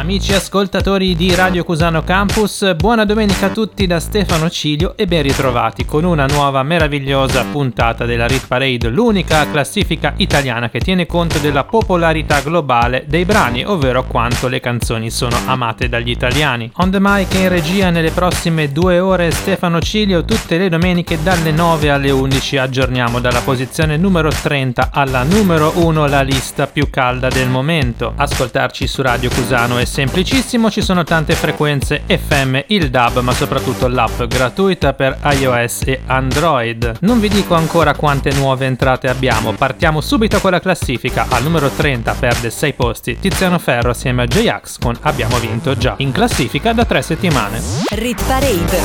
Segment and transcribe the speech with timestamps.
[0.00, 5.22] Amici ascoltatori di Radio Cusano Campus, buona domenica a tutti da Stefano Cilio e ben
[5.22, 11.38] ritrovati con una nuova meravigliosa puntata della Rit Parade, l'unica classifica italiana che tiene conto
[11.38, 16.72] della popolarità globale dei brani, ovvero quanto le canzoni sono amate dagli italiani.
[16.76, 21.52] On the mic in regia nelle prossime due ore Stefano Cilio, tutte le domeniche dalle
[21.52, 27.28] 9 alle 11 aggiorniamo dalla posizione numero 30 alla numero 1 la lista più calda
[27.28, 28.14] del momento.
[28.16, 33.88] Ascoltarci su Radio Cusano è semplicissimo, ci sono tante frequenze FM, il DAB, ma soprattutto
[33.88, 36.98] l'app gratuita per iOS e Android.
[37.00, 41.26] Non vi dico ancora quante nuove entrate abbiamo, partiamo subito con la classifica.
[41.28, 45.94] Al numero 30 perde 6 posti Tiziano Ferro assieme a J-Ax con Abbiamo vinto già,
[45.98, 47.60] in classifica da 3 settimane.
[47.90, 48.80] Rit Parade.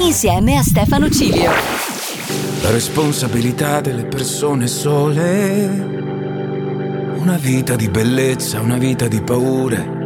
[0.00, 1.52] Insieme a Stefano Cilio.
[2.62, 6.04] La responsabilità delle persone sole.
[7.16, 10.05] Una vita di bellezza, una vita di paure.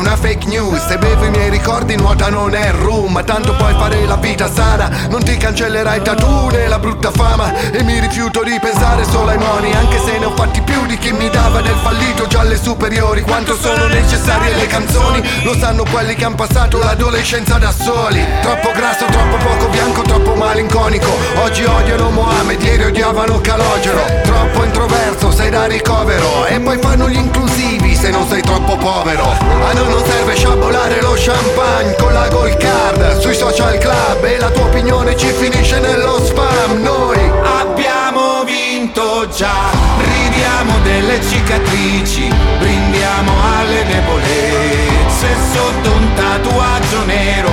[0.00, 0.86] una fake news.
[0.86, 2.68] Se bevo i miei ricordi, nuota non è.
[3.08, 4.88] Ma tanto puoi fare la vita sana.
[5.10, 7.52] Non ti cancellerai tattoo né la brutta fama.
[7.70, 9.72] E mi rifiuto di pensare solo ai moni.
[9.72, 13.20] Anche se ne ho fatti più di chi mi dava del fallito già alle superiori.
[13.22, 15.22] Quanto sono necessarie le canzoni?
[15.42, 18.24] Lo sanno quelli che hanno passato l'adolescenza da soli.
[18.40, 21.10] Troppo grasso, troppo poco bianco, troppo malinconico.
[21.42, 24.04] Oggi odiano Mohamed, ieri odiavano Calogero.
[24.22, 26.46] Troppo introverso, sei da ricovero.
[26.46, 29.24] E poi fanno gli inclusivi se non sei troppo povero.
[29.24, 34.24] A noi non serve sciabolare lo champagne con la gold card sui social club.
[34.24, 36.80] E la tua opinione ci finisce nello spam.
[36.80, 37.18] Noi
[37.60, 39.68] abbiamo vinto già.
[39.98, 47.50] Ridiamo delle cicatrici, brindiamo alle debolezze sotto un tatuaggio nero.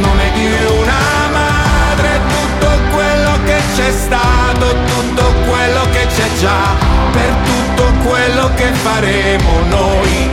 [0.00, 0.46] Nome di
[0.78, 6.76] una madre, tutto quello che c'è stato, tutto quello che c'è già,
[7.12, 7.50] per
[7.80, 10.30] tutto quello che faremo noi.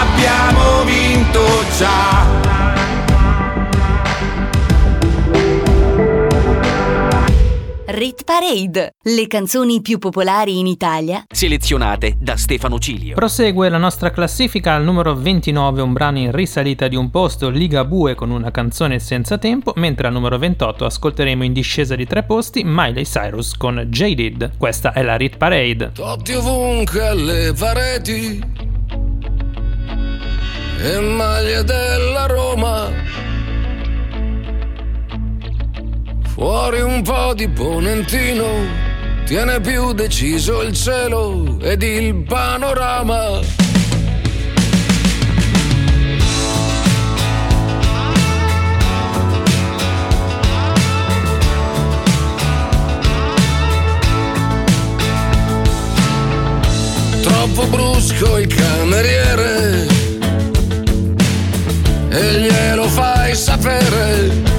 [0.00, 1.44] Abbiamo vinto
[1.76, 2.24] già.
[7.96, 8.96] Rit Parade.
[9.04, 11.24] Le canzoni più popolari in Italia.
[11.26, 13.14] Selezionate da Stefano Cilio.
[13.14, 17.86] Prosegue la nostra classifica al numero 29, un brano in risalita di un posto, Liga
[17.86, 22.22] Bue con una canzone senza tempo, mentre al numero 28 ascolteremo in discesa di tre
[22.24, 24.58] posti Miley Cyrus con Jaded.
[24.58, 25.92] Questa è la Rit Parade.
[25.94, 28.44] Totti ovunque alle pareti
[30.82, 32.26] e maglie della
[36.36, 38.44] Fuori un po' di ponentino,
[39.24, 43.40] tiene più deciso il cielo ed il panorama.
[57.22, 59.86] Troppo brusco il cameriere
[62.10, 64.55] e glielo fai sapere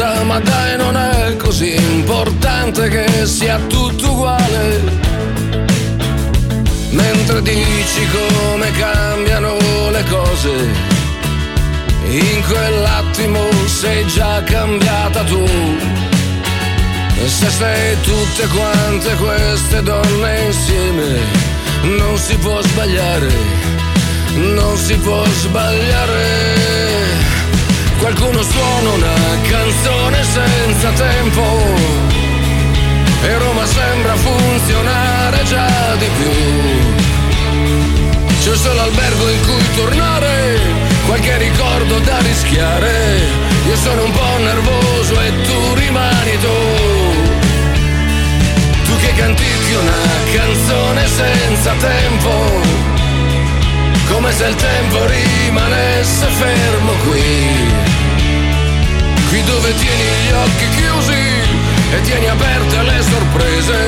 [0.00, 4.82] volta, ma dai non è così importante che sia tutto uguale.
[6.90, 9.56] Mentre dici come cambiano
[9.90, 10.50] le cose,
[12.08, 15.44] in quell'attimo sei già cambiata tu.
[17.22, 21.18] E se sei tutte quante queste donne insieme,
[21.82, 23.32] non si può sbagliare,
[24.34, 27.09] non si può sbagliare.
[28.00, 31.42] Qualcuno suona una canzone senza tempo
[33.22, 36.30] e Roma sembra funzionare già di più.
[38.42, 40.60] C'è solo albergo in cui tornare,
[41.06, 43.18] qualche ricordo da rischiare.
[43.68, 45.39] Io sono un po' nervoso e
[62.20, 63.78] tieni aperte le sorprese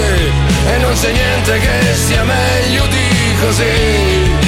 [0.67, 4.40] e non c'è niente che sia meglio di così.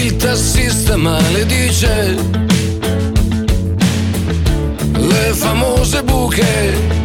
[0.00, 2.16] Il tassista maledice
[4.92, 6.96] le famose buche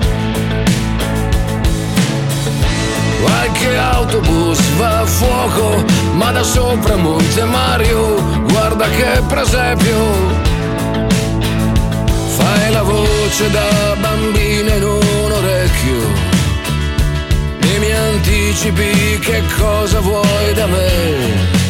[3.21, 5.83] Qualche autobus va a fuoco,
[6.15, 10.42] ma da sopra Monte Mario, guarda che presepio.
[12.73, 16.01] La voce da bambina in un orecchio
[17.61, 21.61] e mi anticipi che cosa vuoi da me.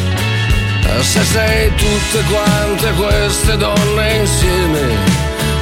[1.00, 4.80] Se sei tutte quante queste donne insieme,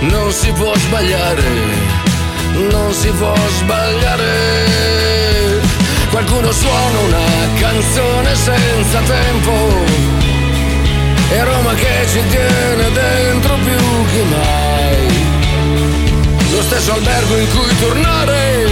[0.02, 1.42] non si può sbagliare,
[2.70, 4.30] non si può sbagliare.
[6.10, 7.26] Qualcuno suona una
[7.58, 9.52] canzone senza tempo
[11.30, 15.11] E Roma che ci tiene dentro più che mai
[16.62, 18.66] Lo stesso albergo in cui tornare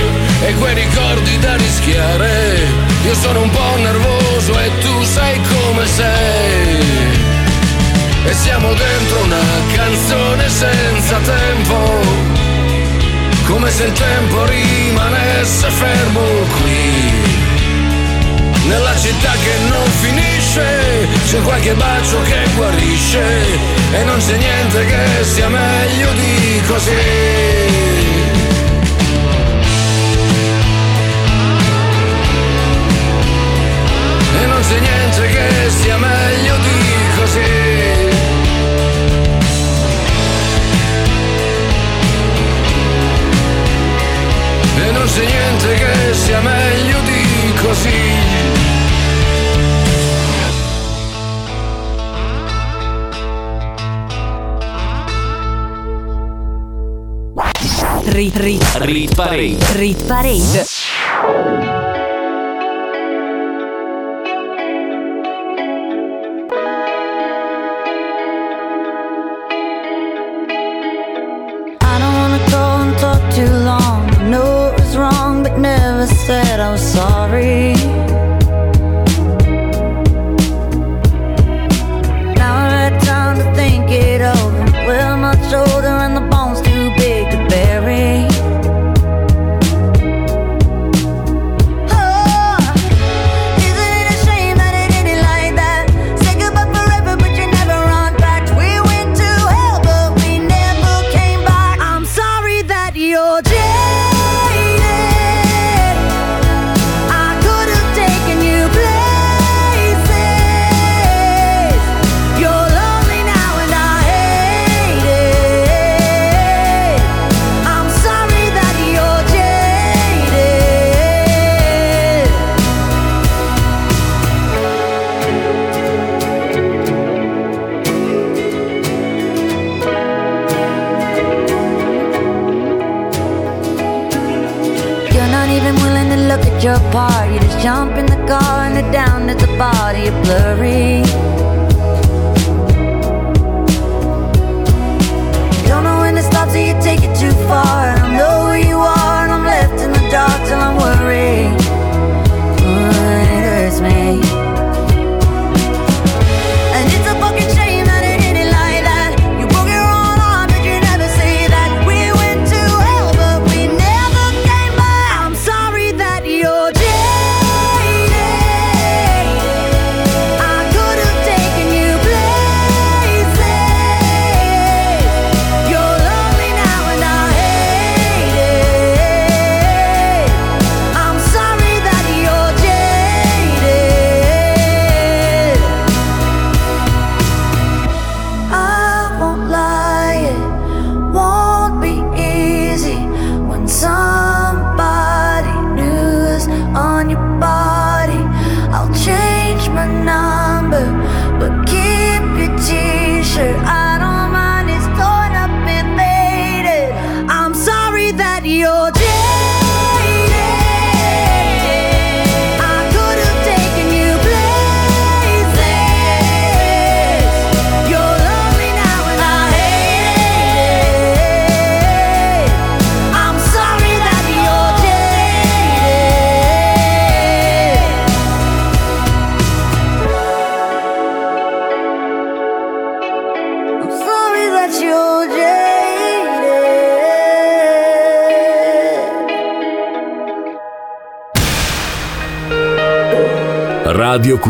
[0.46, 2.56] E quei ricordi da rischiare.
[3.04, 6.78] Io sono un po' nervoso e tu sai come sei.
[8.26, 9.42] E siamo dentro una
[9.74, 12.28] canzone senza tempo
[13.46, 16.20] come se il tempo rimanesse fermo
[16.62, 17.10] qui.
[18.68, 23.24] Nella città che non finisce, c'è qualche bacio che guarisce
[23.92, 27.79] e non c'è niente che sia meglio di così.
[34.70, 37.40] E non c'è niente che sia meglio di così.
[44.76, 48.38] E non c'è niente che sia meglio di così.
[58.12, 59.56] Rit, rit, Rit Parade.
[59.76, 60.69] rit parade.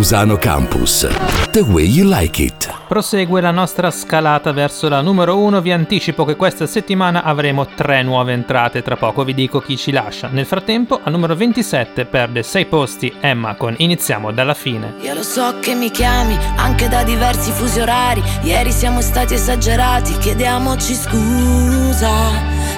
[0.00, 1.06] Cusano Campus.
[1.50, 2.74] The way you like it.
[2.88, 5.60] Prosegue la nostra scalata verso la numero 1.
[5.60, 8.80] Vi anticipo che questa settimana avremo tre nuove entrate.
[8.80, 10.28] Tra poco vi dico chi ci lascia.
[10.32, 14.94] Nel frattempo, al numero 27 perde 6 posti Emma con Iniziamo dalla fine.
[15.02, 18.22] Io lo so che mi chiami anche da diversi fusi orari.
[18.40, 22.10] Ieri siamo stati esagerati, chiediamoci scusa.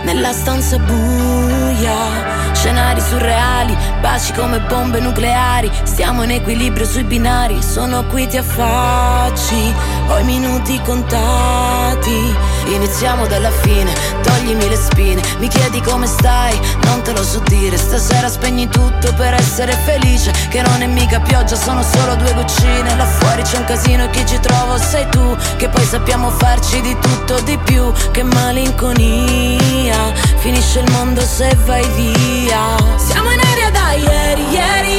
[0.03, 2.32] Nella stanza buia,
[2.63, 5.69] scenari surreali, baci come bombe nucleari.
[5.83, 9.75] Stiamo in equilibrio sui binari, sono qui ti affacci.
[10.09, 12.35] Ho i minuti contati.
[12.67, 13.93] Iniziamo dalla fine,
[14.23, 15.21] toglimi le spine.
[15.39, 17.77] Mi chiedi come stai, non te lo so dire.
[17.77, 20.33] Stasera spegni tutto per essere felice.
[20.49, 22.97] Che non è mica pioggia, sono solo due goccine.
[22.97, 25.37] Là fuori c'è un casino e chi ci trovo sei tu.
[25.57, 27.93] Che poi sappiamo farci di tutto di più.
[28.11, 30.13] Che malinconia.
[30.39, 32.77] Finisce il mondo se vai via.
[32.97, 34.92] Siamo in aria da ieri, ieri,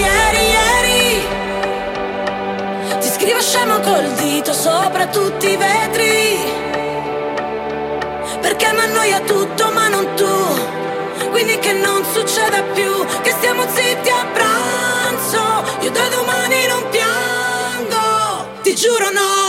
[5.14, 6.38] tutti i vetri.
[8.42, 10.72] Perché mi annoia tutto ma non tu.
[11.30, 12.92] Quindi che non succeda più
[13.22, 15.64] Che stiamo zitti a pranzo.
[15.82, 19.43] Io da domani non piango Ti giuro no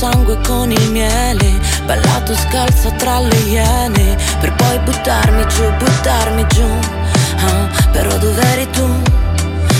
[0.00, 6.68] sangue con il miele Ballato scalza tra le iene Per poi buttarmi giù, buttarmi giù
[7.36, 8.88] Ah, Però dov'eri tu?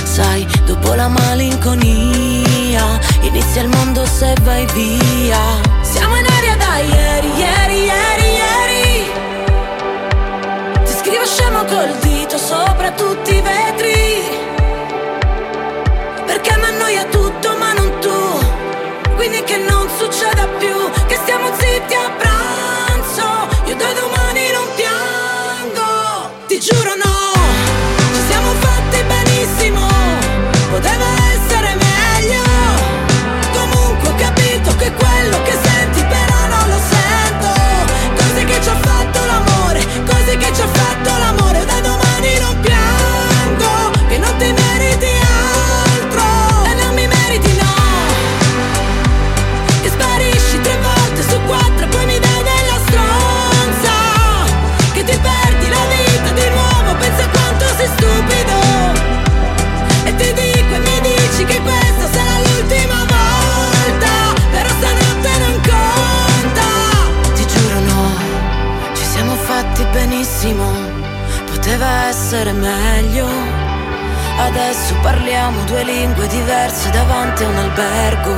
[0.04, 2.84] Sai, dopo la malinconia
[3.22, 5.40] Inizia il mondo se vai via
[5.80, 9.10] Siamo in aria da ieri, ieri, ieri, ieri
[10.84, 14.38] Ti scrivo scemo col dito sopra tutti i vetri
[16.26, 17.56] Perché mi annoia tutto
[19.20, 20.74] Quindi che non succeda più
[21.06, 22.29] Che stiamo zitti a pranzo
[75.02, 78.36] Parliamo due lingue diverse davanti a un albergo.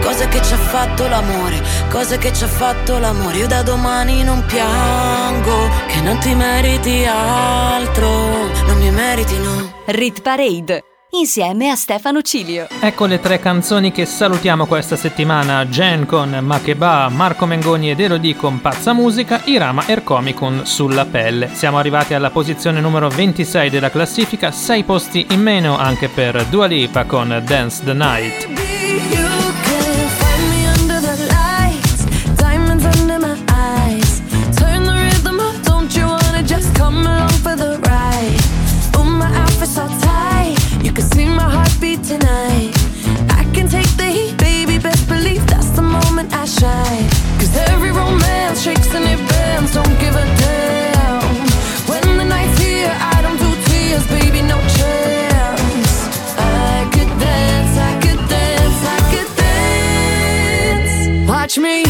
[0.00, 3.36] Cosa che ci ha fatto l'amore, cosa che ci ha fatto l'amore.
[3.36, 8.08] Io da domani non piango, che non ti meriti altro,
[8.66, 9.72] non mi meriti no.
[9.86, 12.66] Rit Parade insieme a Stefano Cilio.
[12.80, 18.34] Ecco le tre canzoni che salutiamo questa settimana: Gen con Makeba, Marco Mengoni ed Erodi
[18.34, 21.50] con Pazza Musica, Irama Ercomi con Sulla pelle.
[21.54, 26.66] Siamo arrivati alla posizione numero 26 della classifica, 6 posti in meno anche per Dua
[26.66, 28.69] Lipa con Dance the Night.
[61.50, 61.89] catch me.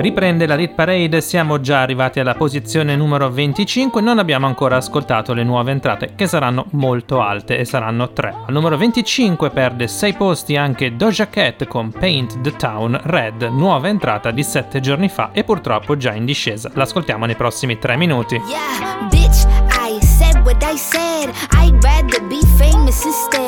[0.00, 5.34] Riprende la Lead Parade, siamo già arrivati alla posizione numero 25, non abbiamo ancora ascoltato
[5.34, 8.34] le nuove entrate che saranno molto alte e saranno 3.
[8.46, 13.88] Al numero 25 perde 6 posti anche Doja Cat con Paint the Town Red, nuova
[13.88, 16.70] entrata di 7 giorni fa e purtroppo già in discesa.
[16.72, 18.36] L'ascoltiamo nei prossimi 3 minuti.
[18.36, 19.44] Yeah, bitch,
[19.76, 21.30] I said what I said.
[21.52, 23.39] I'd rather be famous instead.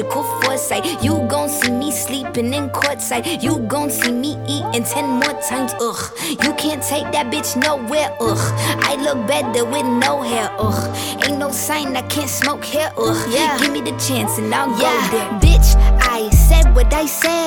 [0.00, 1.02] Magical foresight.
[1.02, 3.42] You gon' see me sleeping in courtside.
[3.42, 6.16] You gon' see me eating ten more times, ugh.
[6.28, 8.38] You can't take that bitch nowhere, ugh.
[8.82, 10.96] I look better with no hair, ugh.
[11.24, 13.28] Ain't no sign I can't smoke hair, ugh.
[13.30, 13.58] Yeah.
[13.58, 15.10] Give me the chance and I'll yeah.
[15.10, 15.40] go there.
[15.40, 17.39] Bitch, I said what I said.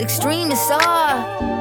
[0.00, 1.58] Extreme is all.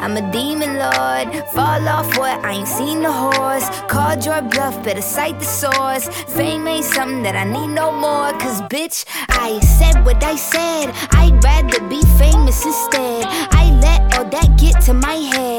[0.00, 1.26] I'm a demon lord.
[1.50, 2.42] Fall off what?
[2.42, 3.68] I ain't seen the horse.
[3.86, 6.08] Called your bluff, better cite the source.
[6.34, 8.32] Fame ain't something that I need no more.
[8.40, 10.86] Cause bitch, I said what I said.
[11.12, 13.24] I'd rather be famous instead.
[13.62, 15.49] I let all that get to my head.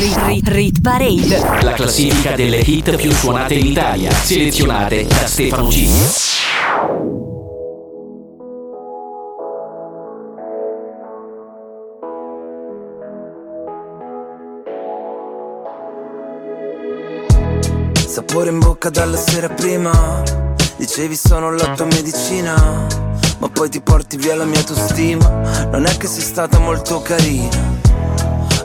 [0.00, 1.60] Rit, rit, rit Parade.
[1.60, 5.86] La classifica delle hit più suonate in Italia, selezionate da Stefano G.
[18.06, 20.22] Sapore in bocca dalla sera prima
[20.78, 22.86] Dicevi sono la tua medicina
[23.38, 27.80] Ma poi ti porti via la mia autostima Non è che sei stata molto carina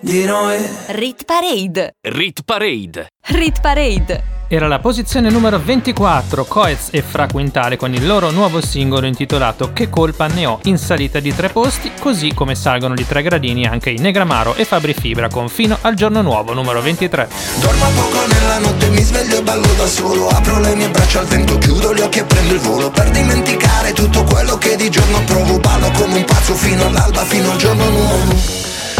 [0.00, 0.58] di noi.
[0.88, 1.94] Rit Parade.
[2.00, 3.08] Rit Parade.
[3.28, 4.36] Rit Parade.
[4.50, 9.74] Era la posizione numero 24, Coez e Fra Quintale con il loro nuovo singolo intitolato
[9.74, 13.66] Che colpa ne ho, in salita di tre posti, così come salgono di tre gradini
[13.66, 17.28] anche i Negramaro e Fabri Fibra con Fino al giorno nuovo numero 23.
[17.60, 21.26] Dormo poco nella notte, mi sveglio e ballo da solo Apro le mie braccia al
[21.26, 25.22] vento, chiudo gli occhi e prendo il volo Per dimenticare tutto quello che di giorno
[25.24, 28.67] provo Ballo come un pazzo fino all'alba, fino al giorno nuovo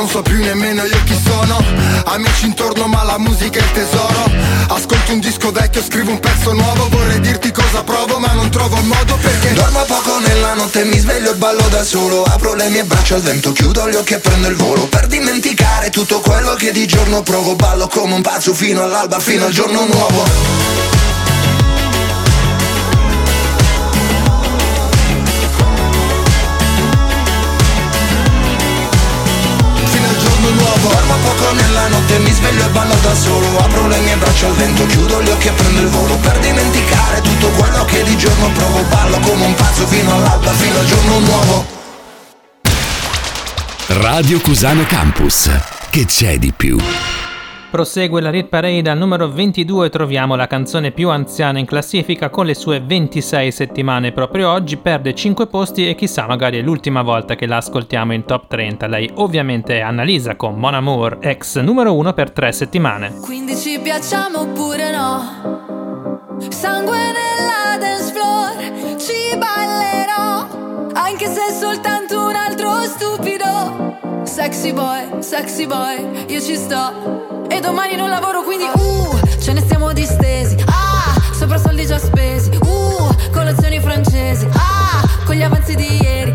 [0.00, 1.09] non so più nemmeno io
[2.12, 4.28] Amici intorno ma la musica è il tesoro.
[4.66, 6.88] Ascolto un disco vecchio, scrivo un pezzo nuovo.
[6.88, 11.30] Vorrei dirti cosa provo ma non trovo modo perché Dormo poco nella notte, mi sveglio
[11.30, 12.24] e ballo da solo.
[12.24, 14.88] Apro le mie braccia al vento, chiudo gli occhi e prendo il volo.
[14.88, 19.44] Per dimenticare tutto quello che di giorno provo Ballo come un pazzo fino all'alba, fino
[19.44, 21.09] al giorno nuovo
[30.82, 34.54] Dormo poco nella notte, mi sveglio e ballo da solo Apro le mie braccia al
[34.54, 38.50] vento, chiudo gli occhi e prendo il volo Per dimenticare tutto quello che di giorno
[38.52, 41.78] provo Ballo come un pazzo fino all'alba, fino al giorno nuovo
[43.92, 45.50] Radio Cusano Campus.
[45.90, 46.78] Che c'è di più?
[47.70, 52.44] Prosegue la Rit Parade al numero 22 troviamo la canzone più anziana in classifica con
[52.44, 57.36] le sue 26 settimane proprio oggi, perde 5 posti e chissà magari è l'ultima volta
[57.36, 58.88] che la ascoltiamo in top 30.
[58.88, 63.14] Lei ovviamente è Annalisa con Mon Amour, ex numero 1 per 3 settimane.
[63.20, 66.38] Quindi ci piacciamo oppure no?
[66.48, 70.90] Sangue nella dance floor, ci ballerò.
[70.94, 74.24] Anche se è soltanto un altro stupido.
[74.24, 77.29] Sexy boy, sexy boy, io ci sto.
[77.60, 80.56] E domani non lavoro quindi uh, ce ne stiamo distesi.
[80.64, 82.48] Ah, sopra soldi già spesi.
[82.62, 84.48] Uh, colazioni francesi.
[84.54, 86.32] Ah, con gli avanzi di ieri.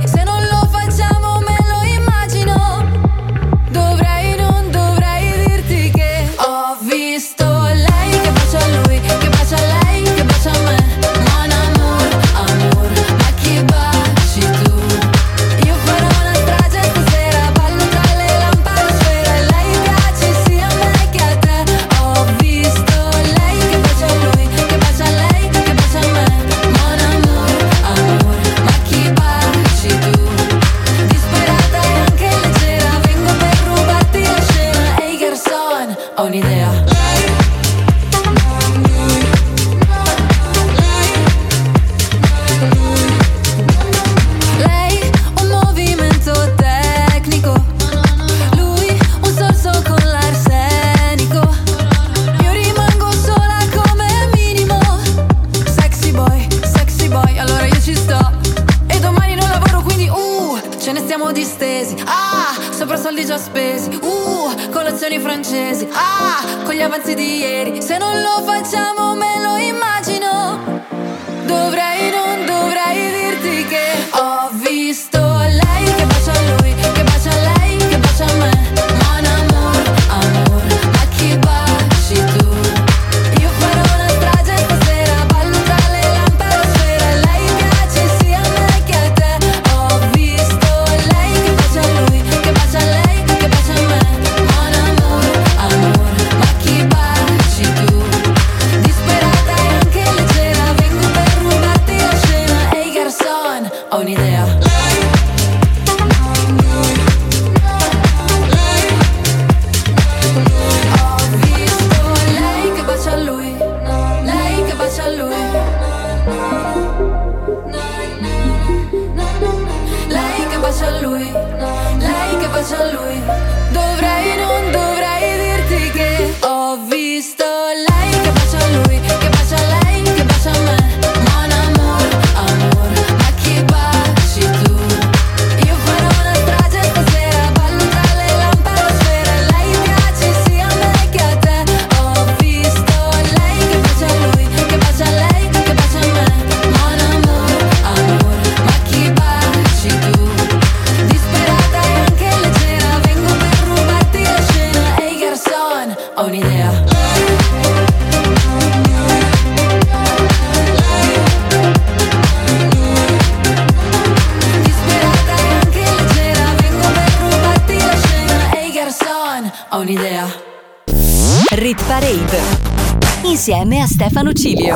[174.26, 174.76] Insieme a Stefano Cilio.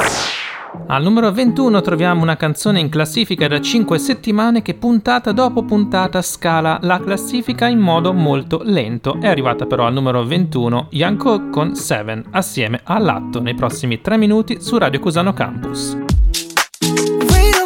[0.88, 6.22] Al numero 21 troviamo una canzone in classifica da 5 settimane che puntata dopo puntata
[6.22, 9.20] scala la classifica in modo molto lento.
[9.20, 14.62] È arrivata però al numero 21 Yanko con Seven assieme all'atto nei prossimi 3 minuti
[14.62, 15.98] su Radio Cusano Campus.
[16.82, 17.60] Weight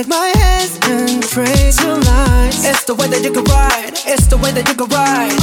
[0.00, 2.64] take my hands and trace your lines.
[2.64, 3.92] It's the way that you can ride.
[4.06, 5.36] It's the way that you can ride.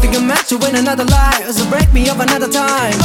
[0.00, 2.96] Think I met you in another life, so break me up another time.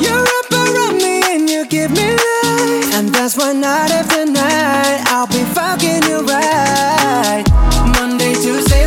[0.00, 5.04] You're up around me and you give me life, and that's why night after night
[5.12, 7.44] I'll be fucking you right.
[7.98, 8.86] Monday, Tuesday,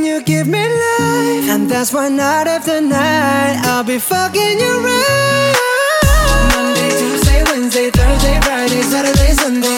[0.00, 4.74] and you give me life, and that's why night after night I'll be fucking you
[4.80, 5.56] right.
[6.54, 9.69] Monday, Tuesday, Wednesday, Thursday, Friday, Saturday, Sunday.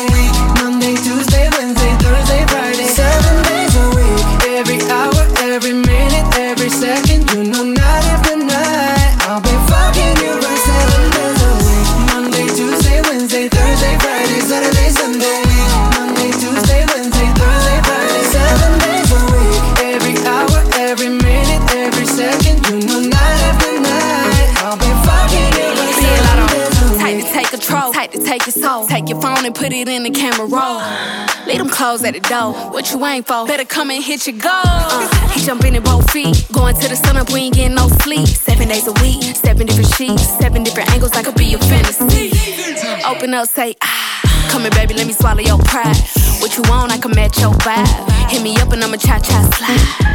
[28.33, 28.87] Take your soul.
[28.87, 30.81] Take your phone and put it in the camera roll.
[31.47, 32.53] Leave them clothes at the door.
[32.73, 33.47] What you ain't for?
[33.47, 34.51] Better come and hit your goal.
[34.55, 36.47] Uh, he jumping in both feet.
[36.53, 38.27] Going to the sun up, we ain't getting no sleep.
[38.27, 41.13] Seven days a week, seven different sheets, seven different angles.
[41.13, 42.33] I could be your fantasy.
[43.05, 44.32] Open up, say ah.
[44.53, 45.97] Come here, baby, let me swallow your pride.
[46.45, 47.89] What you want, I can match your vibe.
[48.29, 50.13] Hit me up and I'ma cha cha slide.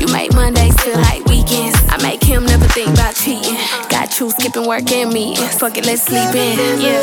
[0.00, 1.78] You make Mondays feel like weekends.
[1.88, 3.54] I make him never think about cheating.
[3.88, 5.36] Got you skipping work and me.
[5.62, 6.58] Fuck it, let's sleep in.
[6.82, 6.98] Yeah.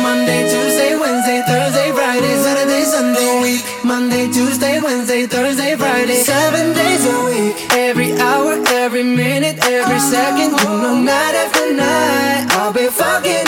[0.00, 3.42] Monday, Tuesday, Wednesday, Thursday, Friday, Saturday, Sunday.
[3.42, 3.84] Week.
[3.84, 6.22] Monday, Tuesday, Wednesday, Thursday, Friday.
[6.22, 7.56] Seven days a week.
[7.72, 10.56] Every hour, every minute, every second.
[10.56, 12.46] You know, night after night.
[12.52, 13.47] I'll be fucking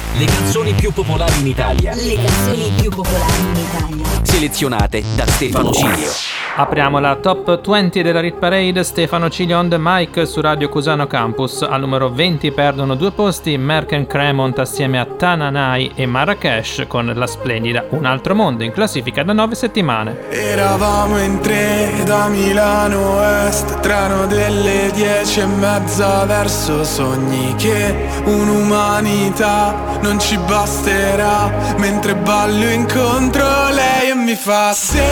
[0.17, 1.95] Le canzoni più popolari in Italia.
[1.95, 4.05] Le canzoni più popolari in Italia.
[4.23, 6.09] Selezionate da Stefano Cilio.
[6.57, 11.07] Apriamo la top 20 della Rit Parade, Stefano Cilio on the mic su Radio Cusano
[11.07, 11.61] Campus.
[11.61, 17.11] Al numero 20 perdono due posti Merck and Cremont assieme a Tananai e Marrakesh con
[17.15, 20.29] la splendida Un altro mondo in classifica da 9 settimane.
[20.29, 27.95] Eravamo in tre da Milano Est, treno delle dieci e mezza verso sogni che
[28.25, 35.03] un'umanità non ci basterà, mentre ballo incontro lei e mi fa se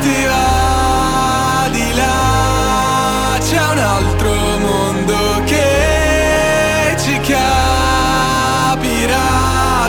[0.00, 7.48] ti va di là c'è un altro mondo che ci capirà,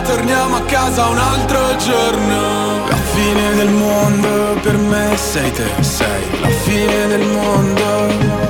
[0.04, 2.86] torniamo a casa un altro giorno.
[2.88, 8.41] La fine del mondo per me sei te, sei la fine del mondo.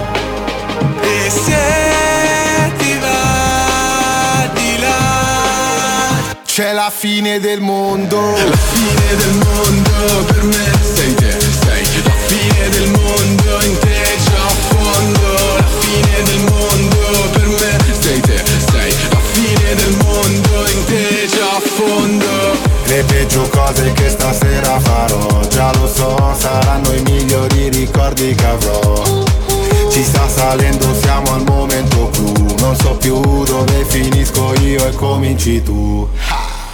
[6.55, 8.20] C'è la fine del mondo.
[8.20, 14.03] La fine del mondo per me sei te, sei la fine del mondo in te
[14.22, 15.57] già a fondo.
[15.57, 21.26] La fine del mondo per me sei te, sei la fine del mondo in te
[21.26, 22.26] già a fondo.
[22.84, 29.24] Le peggio cose che stasera farò, già lo so, saranno i migliori ricordi che avrò.
[29.90, 35.62] Ci sta salendo, siamo al momento clou, non so più dove finisco io e cominci
[35.62, 36.07] tu.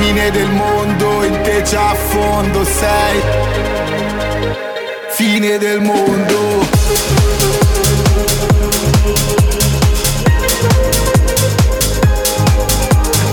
[0.00, 3.20] fine del mondo, in te già a fondo sei.
[5.10, 6.38] Fine del mondo.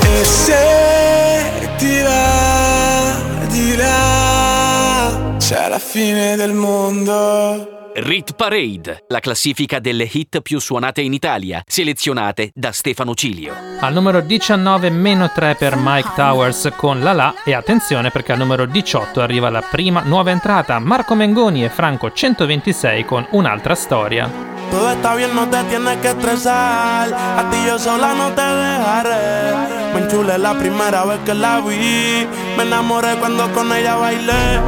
[0.03, 3.15] E se ti va
[3.47, 7.86] di là c'è la fine del mondo.
[8.00, 13.56] Rit Parade, la classifica delle hit più suonate in Italia, selezionate da Stefano Cilio.
[13.80, 18.38] Al numero 19 meno 3 per Mike Towers con La La e attenzione perché al
[18.38, 24.57] numero 18 arriva la prima nuova entrata Marco Mengoni e Franco 126 con Un'altra storia.
[24.72, 27.13] Todo está bien, no te tienes que estresar.
[27.13, 29.55] A ti yo sola no te dejaré.
[29.93, 32.28] Me enchulé la primera vez que la vi.
[32.57, 34.59] Me enamoré cuando con ella bailé.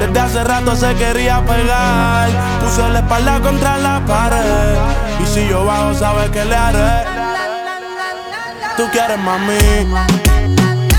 [0.00, 2.28] Desde hace rato se quería pegar.
[2.60, 4.76] Puse la espalda contra la pared.
[5.22, 7.04] Y si yo bajo, sabes que le haré.
[8.76, 9.86] Tú quieres mami.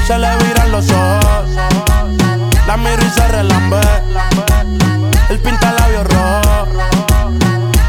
[0.08, 1.50] Se le viran los ojos.
[2.68, 3.82] La miro y se relambe.
[5.30, 6.43] El pinta labios rojo.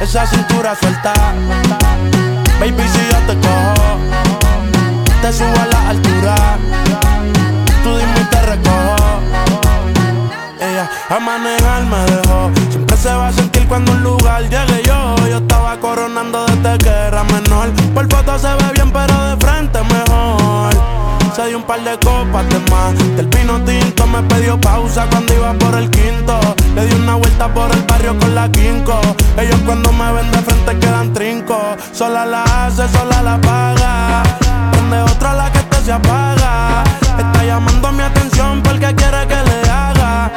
[0.05, 1.15] Esa cintura suelta.
[2.61, 3.99] Baby, si yo te cojo,
[5.23, 6.35] te subo a la altura.
[7.83, 8.97] Tú dime y te recojo.
[10.61, 12.51] Ella a manejar me dejó.
[12.69, 15.17] Siempre se va a sentir cuando un lugar llegue yo.
[15.27, 17.73] Yo estaba coronando desde que era menor.
[17.95, 21.14] Por foto se ve bien, pero de frente mejor.
[21.35, 22.95] Se dio un par de copas de más.
[23.17, 26.39] Del vino tinto me pidió pausa cuando iba por el quinto.
[26.77, 29.01] Le di una vuelta por el barrio con la quinco.
[29.37, 31.59] Ellos cuando me ven de frente quedan trinco.
[31.93, 34.23] Sola la hace, sola la paga.
[34.77, 36.85] Donde otra la que te se apaga.
[37.19, 40.31] Está llamando mi atención porque quiere que le haga.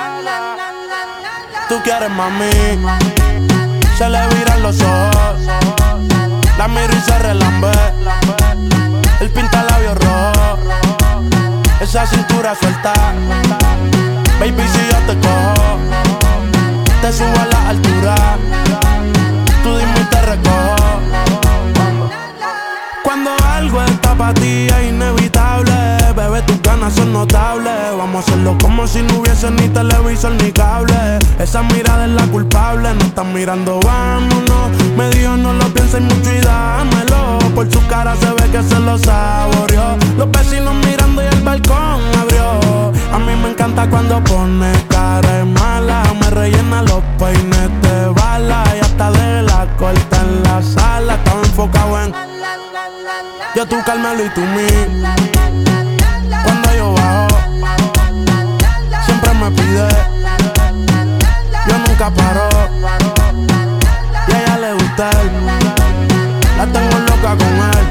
[1.69, 2.49] Tú quieres mami.
[3.99, 5.41] Se le viran los ojos.
[6.57, 7.71] La miro y se relambe.
[9.19, 10.86] El pinta labios rojo.
[11.80, 12.93] Esa cintura suelta.
[14.39, 15.78] Baby, si yo te cojo,
[17.01, 18.15] te subo a la altura.
[19.63, 21.01] Tú dime y te recojo.
[23.03, 25.76] Cuando algo está para ti es inevitable
[27.05, 27.69] notable.
[27.97, 31.19] Vamos a hacerlo como si no hubiese ni televisor ni cable.
[31.39, 34.71] Esa mirada es la culpable, no están mirando, vámonos.
[34.97, 37.39] Me dijo no lo pienses mucho y dámelo.
[37.55, 39.97] Por su cara se ve que se lo saboreó.
[40.17, 42.91] Los vecinos mirando y el balcón abrió.
[43.13, 46.03] A mí me encanta cuando pone cara mala.
[46.19, 51.15] Me rellena los peines de bala y hasta de la corta en la sala.
[51.15, 52.13] Estaba enfocado en
[53.55, 55.76] yo tú Carmelo y tú mí.
[59.49, 59.87] Me.
[61.67, 62.49] Yo nunca paro.
[64.27, 65.31] Y a ella le gusta él.
[66.57, 67.87] La tengo loca con él.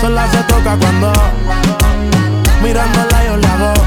[0.00, 1.12] Sola se toca cuando
[2.62, 3.77] mirándola yo hago.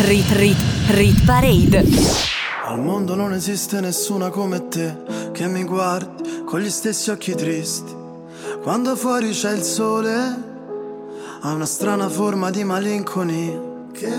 [0.00, 0.56] Rit Rit
[0.90, 1.84] Rit Parade.
[2.64, 4.96] Al mondo non esiste nessuna come te
[5.32, 7.92] che mi guardi con gli stessi occhi tristi.
[8.62, 10.14] Quando fuori c'è il sole,
[11.40, 13.60] ha una strana forma di malinconia
[13.92, 14.12] che,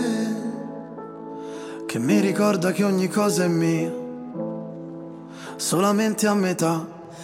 [1.85, 3.91] che mi ricorda che ogni cosa è mia,
[5.55, 6.98] solamente a metà.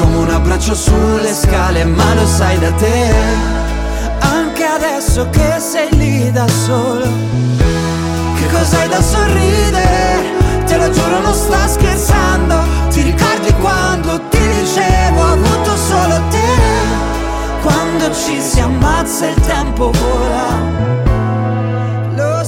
[0.00, 3.12] Come un abbraccio sulle scale, ma lo sai da te.
[4.20, 7.04] Anche adesso che sei lì da solo.
[8.34, 10.64] Che cos'hai da sorridere?
[10.64, 12.54] Te lo giuro non sta scherzando.
[12.88, 16.48] Ti ricordi quando ti dicevo ho avuto solo te?
[17.60, 21.09] Quando ci si ammazza il tempo vola.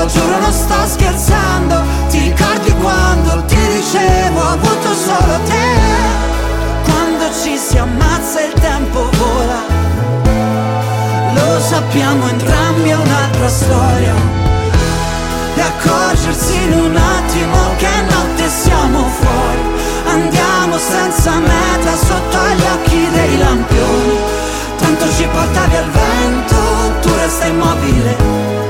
[0.00, 1.82] Lo giuro non sto scherzando.
[2.08, 5.68] Ti ricordi quando ti dicevo ho avuto solo te.
[6.84, 9.60] Quando ci si ammazza il tempo vola.
[11.34, 14.14] Lo sappiamo entrambi è un'altra storia.
[15.54, 19.62] E accorgersi in un attimo che notte siamo fuori.
[20.06, 24.16] Andiamo senza meta sotto gli occhi dei lampioni.
[24.78, 26.56] Tanto ci porta via il vento,
[27.02, 28.69] tu resta immobile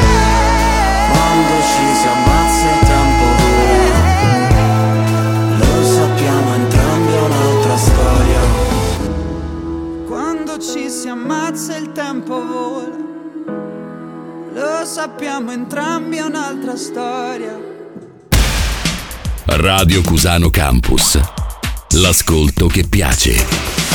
[11.01, 12.95] si ammazza il tempo vola.
[14.53, 17.59] Lo sappiamo entrambi è un'altra storia.
[19.45, 21.19] Radio Cusano Campus.
[21.93, 23.90] L'ascolto che piace.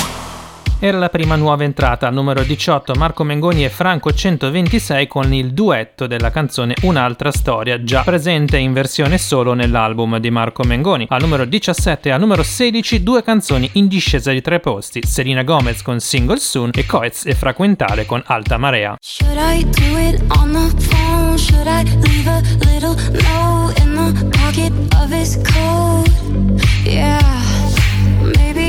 [0.79, 5.53] Era la prima nuova entrata al numero 18 Marco Mengoni e Franco 126 con il
[5.53, 11.07] duetto della canzone Un'altra storia, già presente in versione solo nell'album di Marco Mengoni.
[11.09, 15.43] Al numero 17 e al numero 16 due canzoni in discesa di tre posti, Selena
[15.43, 18.97] Gomez con Single Soon e Coez e Fraquentale con Alta Marea.
[19.01, 19.37] Should?
[26.85, 27.66] Yeah,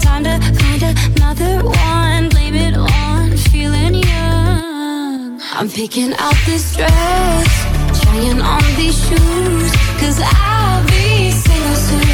[0.00, 2.28] Time to find another one.
[2.30, 5.40] Blame it on feeling young.
[5.52, 9.72] I'm picking out this dress, trying on these shoes.
[10.00, 12.09] Cause I'll be single soon.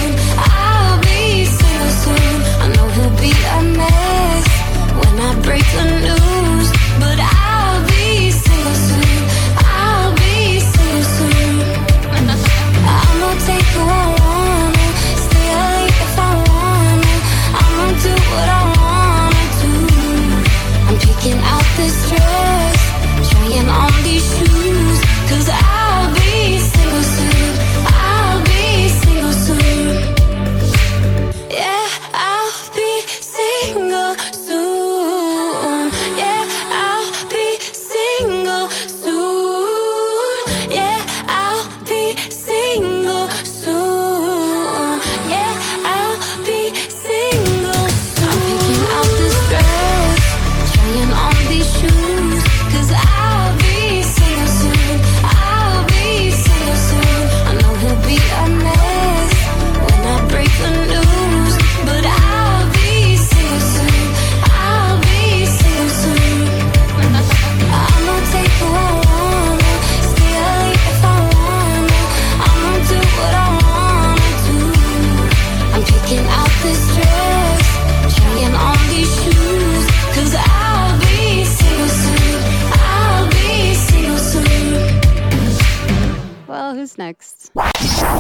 [86.97, 87.51] Next?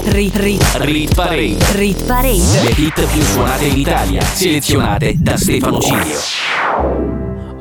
[0.04, 1.56] Rit, rit, Rit Parade.
[1.76, 2.62] rit parade.
[2.62, 6.18] Le hit più suonate in Italia, selezionate da Stefano Cilio.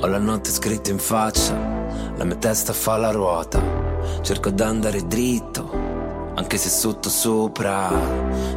[0.02, 1.54] Ho la notte scritta in faccia,
[2.18, 3.62] la mia testa fa la ruota.
[4.24, 5.72] Cerco d'andare dritto,
[6.36, 7.88] anche se sotto sopra,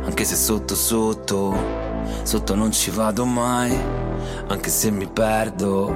[0.05, 1.87] anche se sotto sotto.
[2.25, 3.73] Sotto non ci vado mai,
[4.49, 5.95] anche se mi perdo,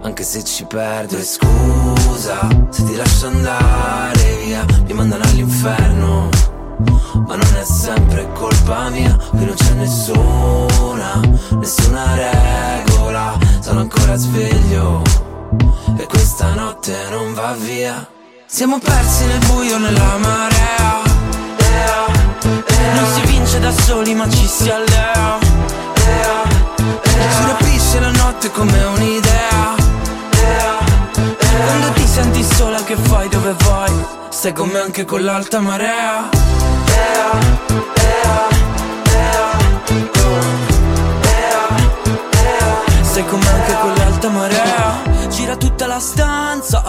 [0.00, 1.16] anche se ci perdo.
[1.16, 6.28] E scusa se ti lascio andare via, mi mandano all'inferno.
[7.26, 11.20] Ma non è sempre colpa mia, qui non c'è nessuna,
[11.52, 13.38] nessuna regola.
[13.60, 15.02] Sono ancora sveglio
[15.96, 18.06] e questa notte non va via.
[18.46, 21.02] Siamo persi nel buio, nella marea.
[22.94, 25.38] Non si vince da soli, ma ci si allea.
[27.02, 29.83] Ci rapisce la notte come un'idea.
[31.64, 33.28] Quando ti senti sola, che fai?
[33.28, 33.92] Dove vai?
[34.28, 36.28] Stai con me anche con l'alta marea.
[43.00, 46.82] Sei come anche con l'alta marea Gira tutta la stanza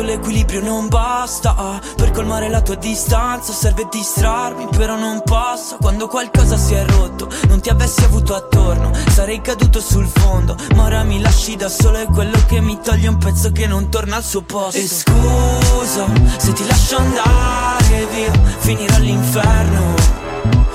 [0.00, 3.52] Tutto l'equilibrio non basta ah, Per colmare la tua distanza.
[3.52, 8.92] Serve distrarmi però non posso Quando qualcosa si è rotto Non ti avessi avuto attorno
[9.10, 10.56] Sarei caduto sul fondo.
[10.74, 13.90] Ma ora mi lasci da solo È quello che mi toglie un pezzo che non
[13.90, 14.78] torna al suo posto.
[14.78, 16.06] E scusa
[16.38, 19.94] se ti lascio andare via Finire all'inferno.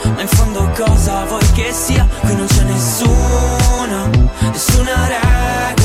[0.03, 2.07] Ma in fondo cosa vuoi che sia?
[2.19, 4.07] Qui non c'è nessuna,
[4.51, 5.73] nessuna regola.
[5.82, 5.84] E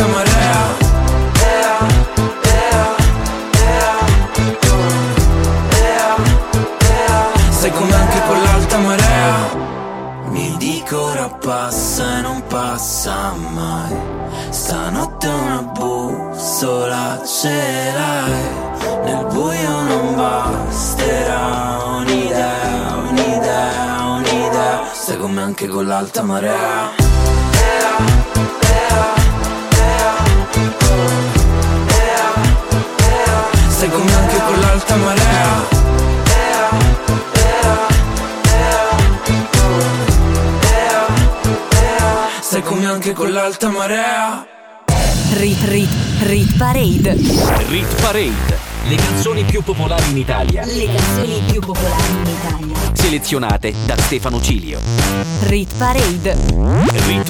[0.00, 0.78] l'alta marea
[1.42, 1.76] Ea,
[2.42, 2.96] ea,
[3.60, 3.96] ea,
[5.78, 6.16] ea,
[6.88, 7.50] ea.
[7.50, 9.34] Sei con me anche con l'alta marea.
[10.28, 13.94] Mi dico ora passa e non passa mai.
[14.48, 19.04] Stanotte una bussola ce l'hai.
[19.04, 24.82] Nel buio non basterà un'idea, un'idea, un'idea.
[24.92, 27.00] Stai con me anche con l'alta marea
[33.80, 33.86] ea.
[33.86, 35.68] Stai con me anche con l'alta marea
[36.26, 36.68] Ea,
[37.32, 37.88] ea,
[38.52, 38.98] ea,
[40.70, 41.06] ea,
[41.80, 42.28] ea.
[42.40, 44.46] Stai con me anche con l'alta marea
[45.32, 45.90] Rit Rit
[46.22, 47.16] Rit Parade.
[47.68, 48.58] Rit Parade.
[48.88, 50.64] Le canzoni più popolari in Italia.
[50.66, 52.76] Le canzoni più popolari in Italia.
[52.92, 54.80] Selezionate da Stefano Cilio.
[55.46, 56.36] Rit Parade.
[57.06, 57.29] Rit,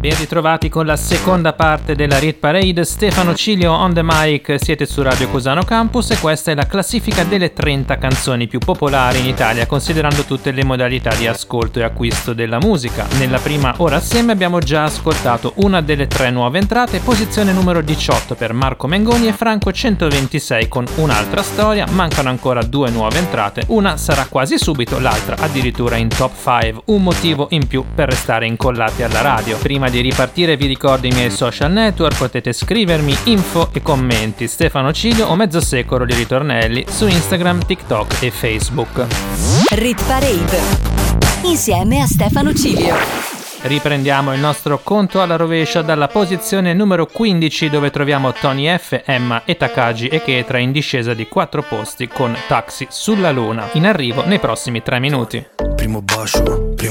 [0.00, 4.86] Ben ritrovati con la seconda parte della Rit Parade, Stefano Cilio on the mic, siete
[4.86, 9.26] su Radio Cusano Campus e questa è la classifica delle 30 canzoni più popolari in
[9.26, 13.06] Italia, considerando tutte le modalità di ascolto e acquisto della musica.
[13.18, 18.34] Nella prima ora assieme abbiamo già ascoltato una delle tre nuove entrate, posizione numero 18
[18.36, 23.98] per Marco Mengoni e Franco 126 con un'altra storia, mancano ancora due nuove entrate, una
[23.98, 29.02] sarà quasi subito, l'altra addirittura in top 5, un motivo in più per restare incollati
[29.02, 29.58] alla radio.
[29.58, 34.92] Prima di ripartire vi ricordo i miei social network, potete scrivermi info e commenti, Stefano
[34.92, 39.06] Cilio o mezzo secolo di ritornelli su Instagram, TikTok e Facebook.
[39.70, 40.60] Rit Parade.
[41.42, 42.94] Insieme a Stefano Cilio.
[43.62, 49.42] Riprendiamo il nostro conto alla rovescia dalla posizione numero 15 dove troviamo Tony F, Emma
[49.44, 54.24] e Takagi e Ketra in discesa di 4 posti con Taxi sulla Luna, in arrivo
[54.24, 55.44] nei prossimi 3 minuti.
[55.76, 56.69] Primo bacio,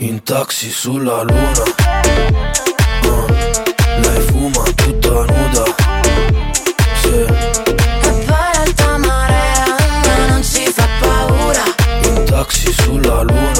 [0.00, 1.62] In taxi sulla luna.
[3.04, 3.26] Uh,
[4.00, 5.64] lei fuma tutta nuda.
[7.02, 7.26] Sì,
[8.00, 9.76] poi l'alta marea
[10.06, 11.64] ma non ci fa paura.
[12.04, 13.59] in taxi sulla luna.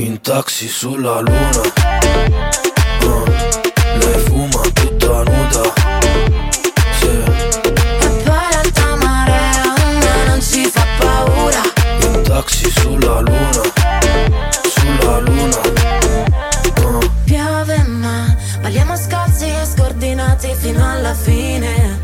[0.00, 1.60] In taxi sulla luna.
[3.02, 3.24] Uh,
[3.98, 5.62] Lei fuma tutta nuda.
[6.98, 11.60] Sì, E poi l'alta marea ma non ci fa paura.
[12.06, 13.62] in taxi sulla luna.
[14.68, 15.60] Sulla luna.
[16.84, 21.98] Uh, Piove ma balliamo scalzi e scordinati fino alla fine.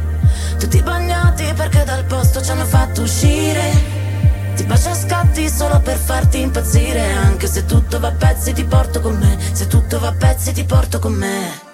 [0.58, 3.92] Tutti bagnati perché dal posto ci hanno fatto uscire.
[4.56, 4.94] Ti bacio a
[5.34, 7.12] scatti solo per farti impazzire.
[7.12, 9.36] Anche se tutto va a pezzi ti porto con me.
[9.52, 11.73] Se tutto va a pezzi ti porto con me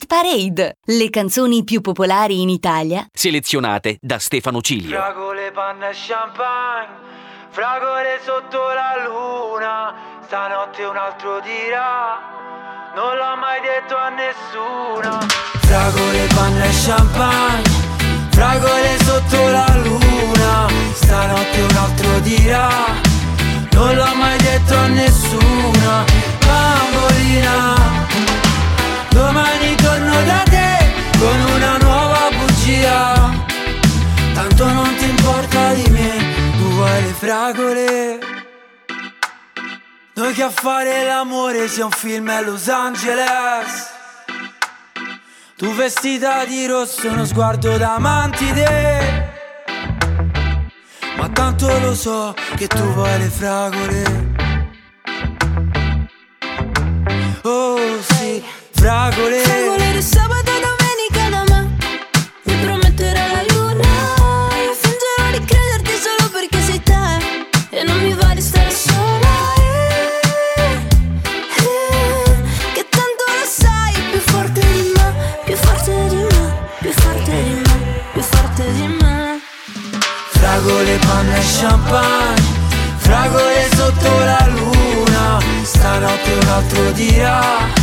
[0.00, 0.78] Rit Parade.
[0.84, 3.06] Le canzoni più popolari in Italia.
[3.12, 4.96] Selezionate da Stefano Cilio.
[4.96, 6.88] Fragole, panna e champagne,
[7.50, 9.94] fragole sotto la luna.
[10.24, 12.18] stanotte un altro dirà,
[12.94, 15.18] non l'ho mai detto a nessuno.
[15.66, 17.70] Fragole, panna e champagne,
[18.30, 22.68] fragole sotto la luna, stanotte un altro dirà,
[23.72, 26.04] non l'ho mai detto a nessuno.
[26.46, 27.74] Bambolina,
[29.10, 29.79] domani
[30.24, 30.78] da te
[31.18, 33.30] con una nuova bugia.
[34.34, 36.10] Tanto non ti importa di me,
[36.58, 38.18] tu vuoi le fragole.
[40.14, 43.98] Noi che a fare l'amore sia un film a Los Angeles.
[45.56, 49.28] Tu vestita di rosso, uno sguardo da mantide.
[51.16, 54.38] Ma tanto lo so che tu vuoi le fragole.
[57.42, 58.42] Oh sì,
[58.72, 59.42] fragole.
[59.42, 61.66] Fragole di sabato domenica da
[62.44, 63.88] Mi prometterò la luna.
[64.64, 67.04] Io fingerò di crederti solo perché sei te.
[67.68, 69.34] E non mi va di stare sola.
[70.56, 70.78] Eh,
[71.58, 72.34] eh,
[72.72, 76.44] Che tanto lo sai Più forte di me Più forte di me
[76.80, 77.76] Più forte di me
[78.12, 79.40] Più forte di me.
[80.30, 82.48] Fragole, panna e champagne
[82.96, 85.38] Fragole sotto la luna.
[85.62, 87.79] Stanotte un altro dirà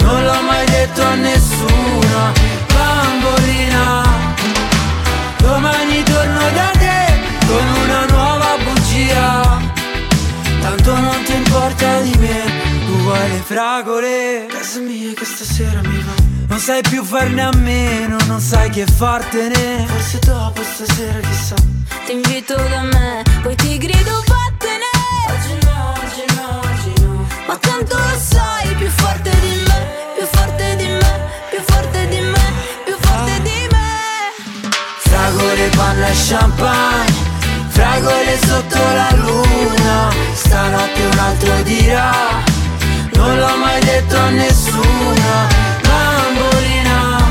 [0.00, 2.32] Non l'ho mai detto a nessuno
[2.72, 4.02] Bambolina.
[5.38, 9.58] Domani torno da te Con una nuova bugia.
[10.60, 12.44] Tanto non ti importa di me
[12.86, 14.46] Tu vuoi le fragole.
[14.48, 16.12] Casa mia che stasera mi va.
[16.48, 19.84] Non sai più farne a meno Non sai che fartene.
[19.86, 21.54] Forse dopo stasera chissà.
[22.06, 24.90] Ti invito da me Poi ti grido vattene!
[25.28, 27.26] Oggi no, oggi no, oggi no.
[27.48, 29.35] Ma tanto lo sai Più forte
[30.26, 31.20] Più forte di me
[31.50, 32.52] Più forte di me
[32.84, 34.58] Più forte di me.
[34.98, 37.14] Fragole, panna e champagne
[37.68, 40.10] Fragole sotto la luna.
[40.34, 42.12] Stanotte un altro dirà
[43.14, 45.46] Non l'ho mai detto a nessuno.
[45.82, 47.22] Bambolina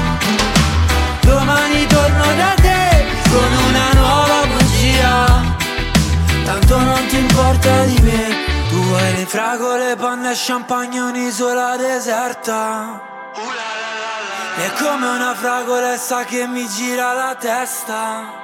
[1.19, 5.43] Domani torno da te Con una nuova bugia.
[6.45, 8.44] Tanto non ti importa di me
[8.91, 13.01] le fragole, panna e champagne Un'isola deserta.
[14.57, 18.43] È come una fragolessa che mi gira la testa.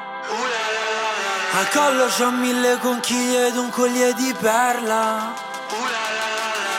[1.53, 5.33] Al collo c'ho mille conchiglie ed un collier di perla.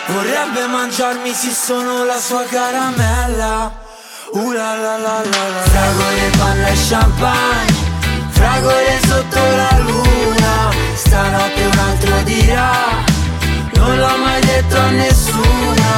[0.07, 3.81] Vorrebbe mangiarmi se sono la sua caramella.
[4.33, 10.71] Uh la la la la Fragole, panna e champagne Fragole sotto la luna.
[10.95, 13.12] Stanotte un altro dirà
[13.83, 15.91] Non l'ho mai detto a nessuno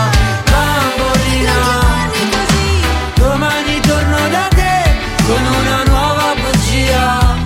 [0.50, 1.58] Bambolina.
[3.14, 4.76] Domani torno da te
[5.26, 7.36] con una nuova bugia.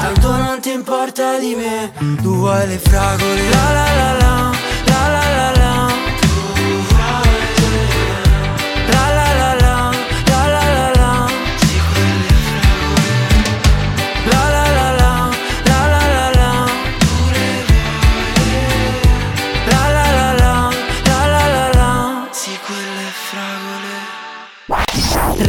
[0.00, 4.53] Tanto non ti importa di me Tu vuoi le fragole La la la la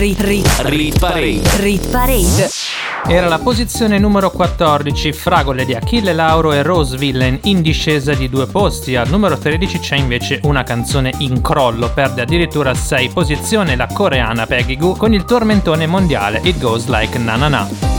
[0.05, 1.41] Rit, rit, Rit Parade.
[1.57, 2.47] rit parade.
[3.07, 8.29] Era la posizione numero 14, Fragole di Achille Lauro e Rose Villain in discesa di
[8.29, 8.95] due posti.
[8.95, 14.45] Al numero 13 c'è invece una canzone in crollo, perde addirittura 6 posizioni la coreana
[14.45, 17.94] Peggy Goo con il tormentone mondiale It Goes Like Na Na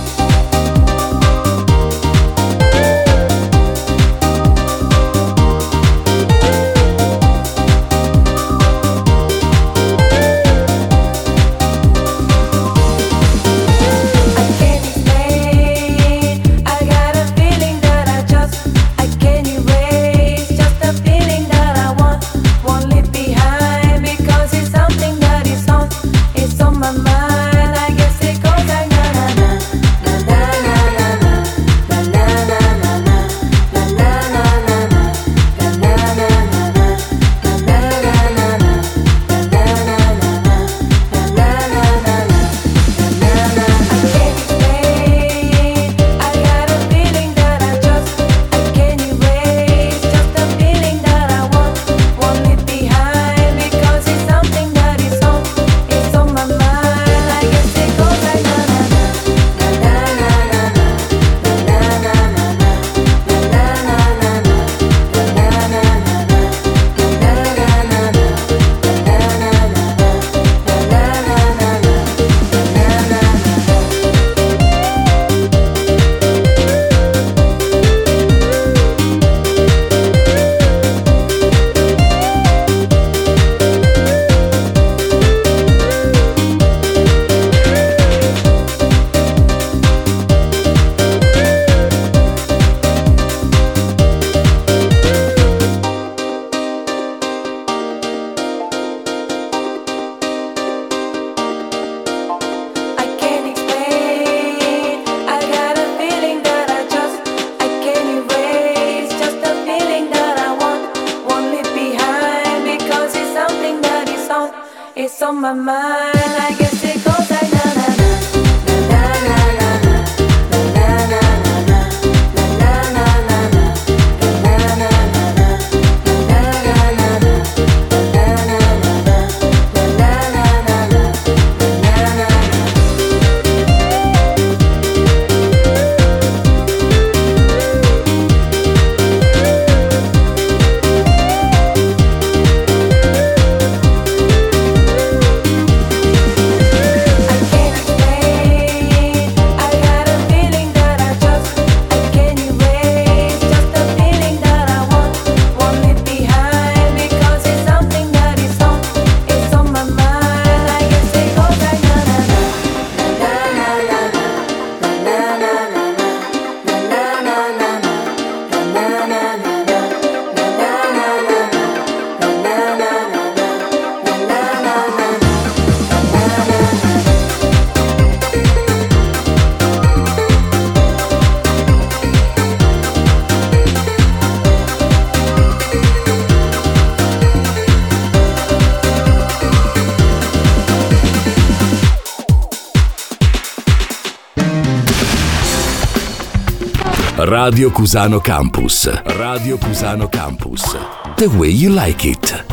[197.49, 198.91] Radio Cusano Campus.
[199.05, 200.77] Radio Cusano Campus.
[201.15, 202.45] The way you like it.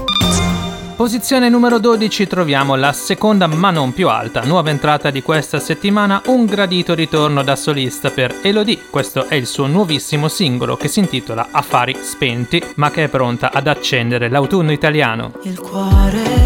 [0.96, 6.22] Posizione numero 12 troviamo la seconda ma non più alta, nuova entrata di questa settimana,
[6.28, 8.82] un gradito ritorno da solista per Elodie.
[8.92, 13.52] Questo è il suo nuovissimo singolo che si intitola Affari spenti, ma che è pronta
[13.52, 15.32] ad accendere l'autunno italiano.
[15.42, 16.43] Il cuore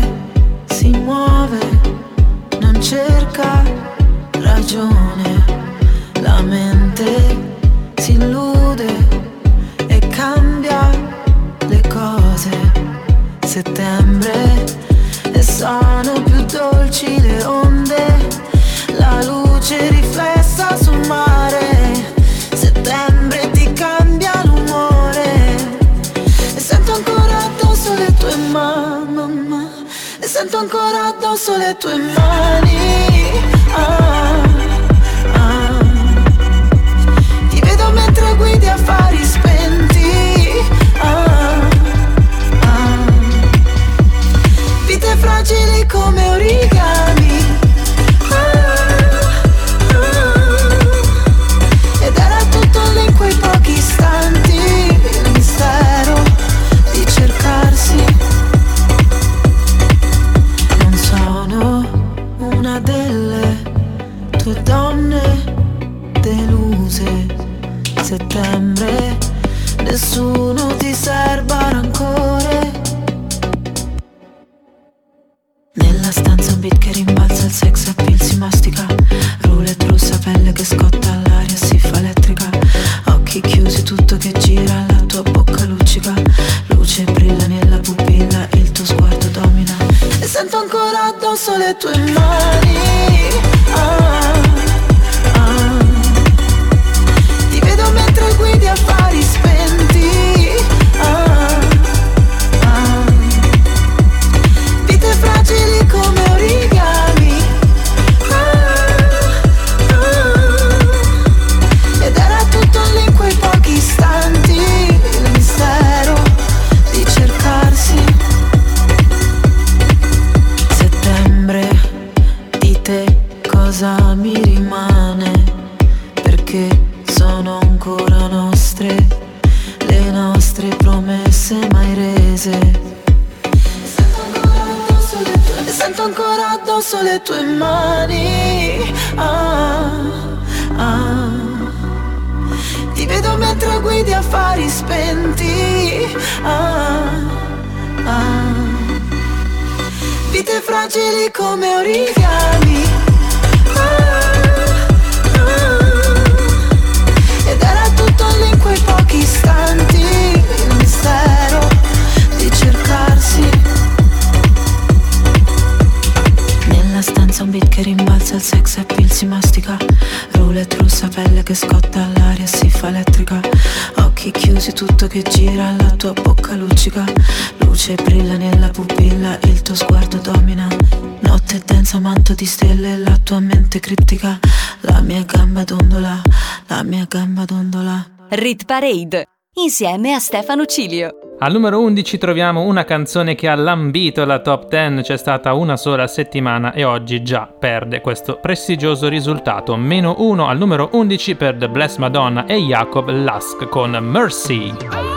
[188.87, 189.25] Parade,
[189.55, 191.35] insieme a Stefano Cilio.
[191.39, 195.75] Al numero 11 troviamo una canzone che ha lambito la top 10, c'è stata una
[195.75, 199.75] sola settimana e oggi già perde questo prestigioso risultato.
[199.75, 205.16] Meno 1 al numero 11 per The Blessed Madonna e Jacob Lask con Mercy.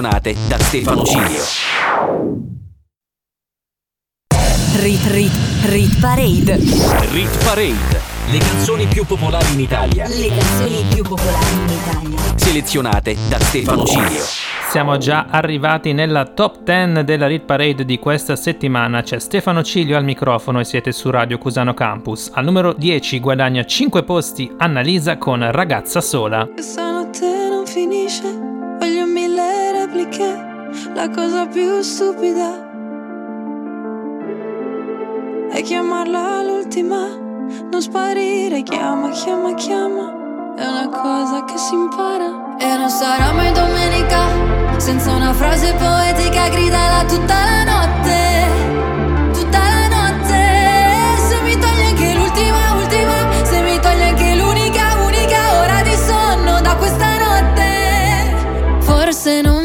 [0.00, 1.42] selezionate da Stefano Cilio.
[4.76, 5.32] Rit Rit
[5.64, 6.56] Rit Parade
[7.10, 8.00] Rit Parade
[8.30, 13.84] Le canzoni più popolari in Italia Le canzoni più popolari in Italia Selezionate da Stefano
[13.84, 14.22] Cilio
[14.70, 19.02] siamo già arrivati nella top 10 della Rit Parade di questa settimana.
[19.02, 22.30] C'è Stefano Cilio al microfono e siete su Radio Cusano Campus.
[22.32, 26.46] Al numero 10 guadagna 5 posti Annalisa con Ragazza sola.
[26.46, 28.49] Questa notte non finisce
[30.00, 30.48] repliche,
[30.94, 32.68] la cosa più stupida
[35.52, 37.08] è chiamarla l'ultima,
[37.70, 42.56] non sparire, chiama, chiama, chiama, è una cosa che si impara.
[42.58, 49.88] E non sarà mai domenica, senza una frase poetica, gridala tutta la notte, tutta la
[49.88, 50.40] notte,
[51.28, 56.60] se mi togli anche l'ultima, ultima, se mi togli anche l'unica, unica ora di sonno
[56.60, 59.59] da questa notte, forse non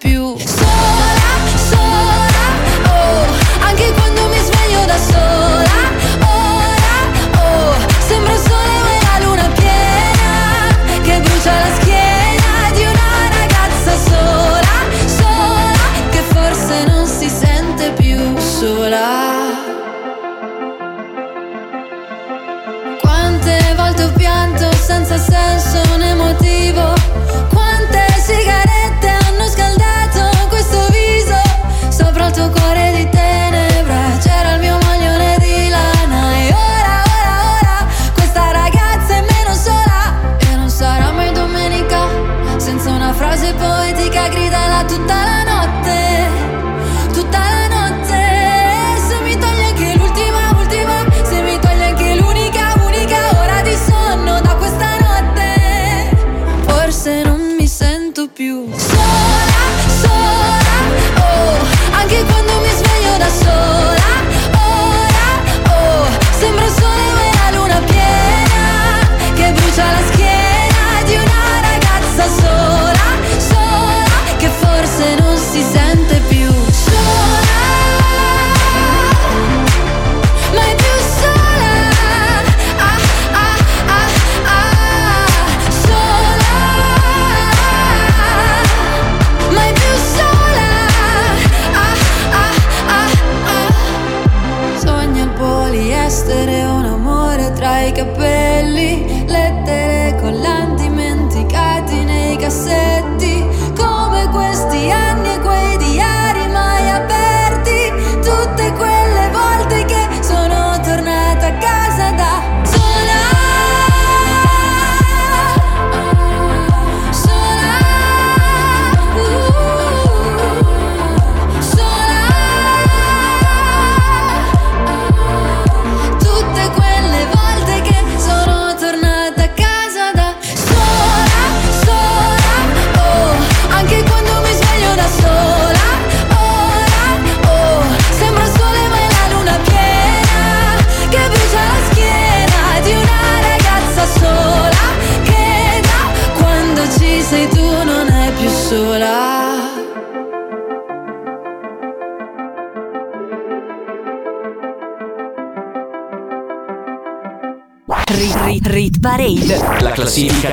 [0.00, 0.47] 更多。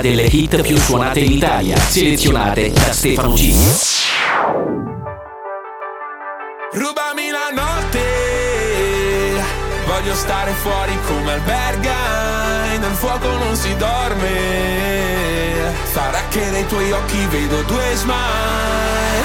[0.05, 3.55] Delle hit più suonate in Italia, selezionate da Stefano G.
[6.73, 8.03] Rubami la notte,
[9.87, 17.25] voglio stare fuori come alberga, nel fuoco non si dorme, sarà che nei tuoi occhi
[17.31, 19.24] vedo due smile.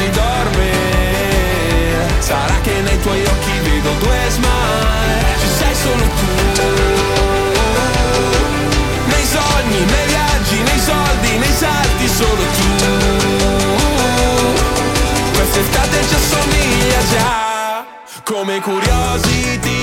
[0.00, 0.70] si dorme.
[2.20, 5.14] Sarà che nei tuoi occhi vedo due smile.
[5.40, 6.28] Ci sei solo tu.
[9.12, 12.68] Nei sogni, nei viaggi, nei soldi, nei salti Solo tu.
[15.34, 17.48] Quest'estate ci assomiglia già.
[18.22, 19.80] Come curiosity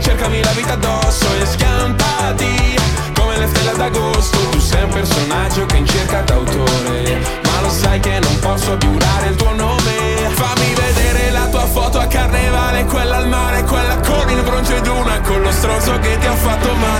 [0.00, 2.76] Cercami la vita addosso e scampati.
[3.14, 8.18] Come le stelle d'agosto Tu sei un personaggio che in cerca d'autore lo sai che
[8.20, 10.04] non posso più dare il tuo nome.
[10.34, 14.86] Fammi vedere la tua foto a carnevale Quella al mare, quella con il bronzo ed
[14.86, 16.93] una Con lo stronzo che ti ha fatto male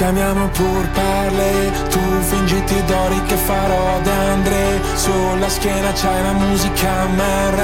[0.00, 7.04] Ci amiamo pur parle, tu fingiti d'ori che farò d'Andre Sulla schiena c'hai la musica
[7.04, 7.60] MR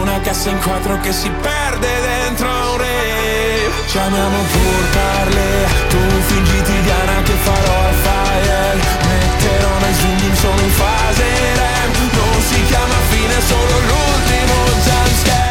[0.00, 3.70] Una cassa in quattro che si perde dentro un re.
[3.86, 5.98] Ci amiamo pur parle, tu
[6.28, 8.80] fingiti Diana che farò al fire.
[9.10, 11.24] Metterò nei zoom solo in fase
[11.60, 11.92] REM.
[12.12, 14.54] Non si chiama fine, solo l'ultimo
[14.86, 15.41] jumpscare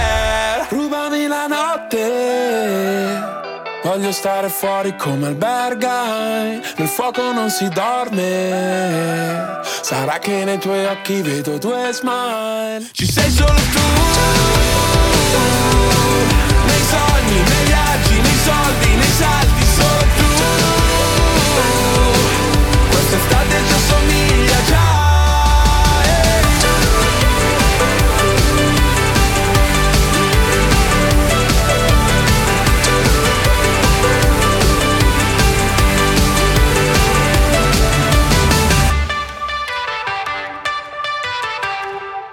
[3.83, 9.59] Voglio stare fuori come albergai Nel fuoco non si dorme.
[9.81, 12.87] Sarà che nei tuoi occhi vedo due smile.
[12.91, 13.79] Ci sei solo tu.
[16.65, 18.90] Nei sogni, nei viaggi, nei soldi,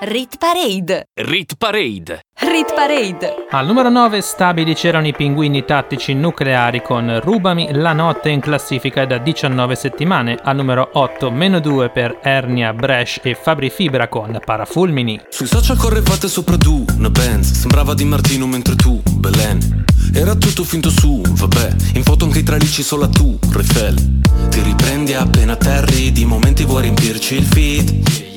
[0.00, 1.08] Rit Parade.
[1.12, 2.20] Rit Parade.
[2.38, 3.46] Rit Parade.
[3.50, 9.04] Al numero 9 stabili c'erano i pinguini tattici nucleari con Rubami la notte in classifica
[9.06, 10.38] da 19 settimane.
[10.40, 15.20] Al numero 8 meno 2 per Ernia, Bresh e Fabri Fibra con Parafulmini.
[15.30, 19.84] Sui social correvate sopra tu, una Benz Sembrava Di Martino mentre tu, Belen
[20.14, 25.14] Era tutto finto su, vabbè In foto anche i tralicci solo tu, Refel Ti riprendi
[25.14, 28.36] appena atterri Di momenti vuoi riempirci il feed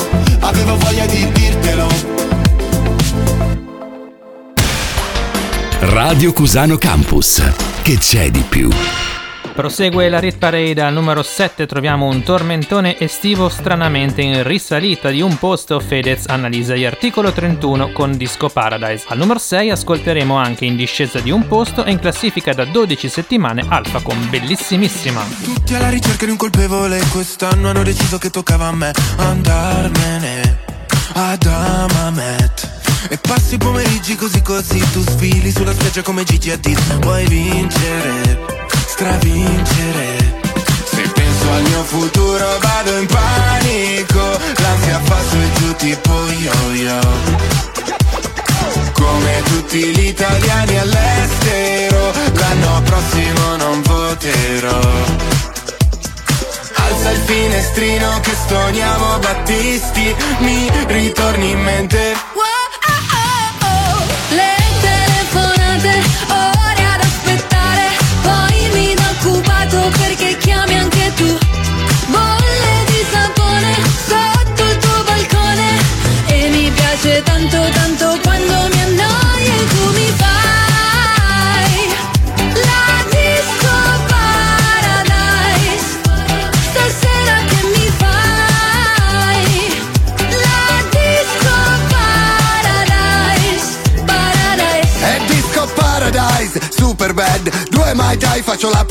[0.39, 1.87] Avevo voglia di dirtelo
[5.81, 7.41] Radio Cusano Campus.
[7.81, 8.69] Che c'è di più?
[9.53, 15.21] Prosegue la Rit Parade al numero 7 troviamo un tormentone estivo stranamente in risalita di
[15.21, 19.05] un posto Fedez analizza gli articolo 31 con Disco Paradise.
[19.09, 23.09] Al numero 6 ascolteremo anche in discesa di un posto e in classifica da 12
[23.09, 25.21] settimane Alfa con Bellissimissima.
[25.43, 30.59] Tutti alla ricerca di un colpevole Quest'anno hanno deciso che toccava a me Andarmene
[31.13, 32.69] ad Amamet
[33.09, 38.69] E passi i pomeriggi così così Tu sfili sulla spiaggia come Gigi Hadid Vuoi vincere,
[38.91, 40.39] stravincere.
[40.83, 44.23] Se penso al mio futuro vado in panico.
[44.61, 46.13] L'ansia fa su e giù tipo
[46.45, 46.99] yo-yo.
[48.93, 54.79] Come tutti gli italiani all'estero L'anno prossimo non voterò.
[56.75, 62.13] Alza il finestrino che stoniamo Battisti Mi ritorni in mente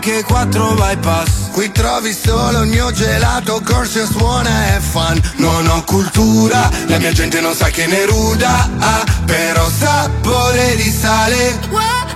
[0.00, 1.50] anche quattro bypass.
[1.52, 5.20] Qui trovi solo il mio gelato, corso suona e fan.
[5.36, 10.90] Non ho cultura, la mia gente non sa che ne ruda ah, Però sapore di
[10.90, 12.09] sale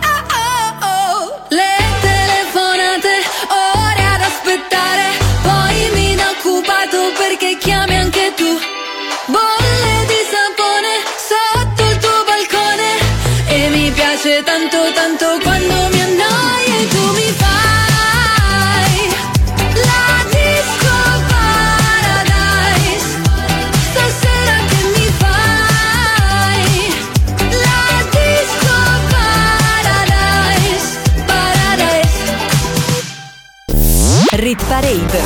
[34.54, 35.20] Rit Parade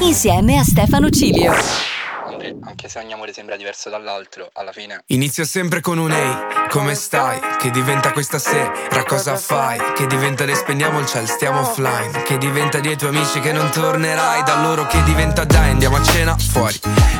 [0.00, 1.54] insieme a Stefano Cilio.
[2.64, 6.36] Anche se ogni amore sembra diverso dall'altro, alla fine Inizia sempre con un ehi,
[6.68, 7.38] come stai?
[7.58, 8.72] Che diventa questa sera,
[9.06, 9.78] cosa fai?
[9.94, 13.70] Che diventa le spegniamo il ciel, stiamo offline Che diventa dei tuoi amici che non
[13.70, 16.80] tornerai Da loro che diventa dai, andiamo a cena fuori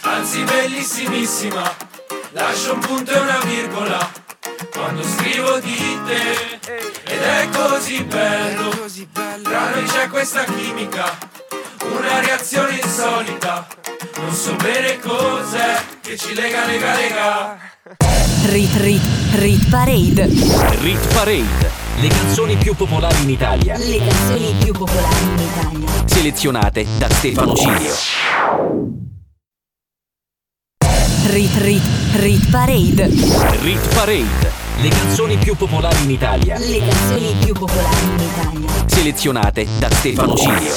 [0.00, 1.74] Anzi bellissimissima.
[2.32, 4.10] Lascio un punto e una virgola
[4.72, 6.58] quando scrivo di te.
[7.04, 8.70] Ed è così bello,
[9.42, 11.16] tra noi c'è questa chimica,
[11.80, 13.66] una reazione insolita.
[14.16, 17.58] Non so bene cos'è che ci lega, lega, lega.
[18.46, 19.02] Rit Rit
[19.34, 20.26] Rit Parade.
[20.80, 21.84] Rit Parade.
[21.98, 23.76] Le canzoni più popolari in Italia.
[23.76, 26.04] Le canzoni più popolari in Italia.
[26.06, 27.94] Selezionate da Stefano Cilio.
[31.26, 31.82] Rit Rit
[32.14, 33.08] Rit Parade.
[33.62, 34.52] Rit Parade.
[34.80, 36.58] Le canzoni più popolari in Italia.
[36.58, 38.68] Le canzoni più popolari in Italia.
[38.86, 40.74] Selezionate da Stefano Cilio.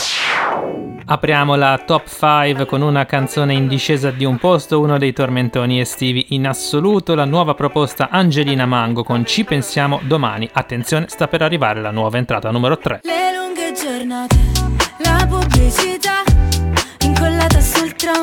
[1.06, 5.80] Apriamo la top 5 con una canzone in discesa di un posto, uno dei tormentoni
[5.80, 10.48] estivi in assoluto, la nuova proposta Angelina Mango con Ci pensiamo domani.
[10.52, 13.02] Attenzione, sta per arrivare la nuova entrata numero 3.
[13.02, 14.38] Le lunghe giornate,
[15.00, 16.22] la pubblicità
[17.40, 18.22] incollata sul tram,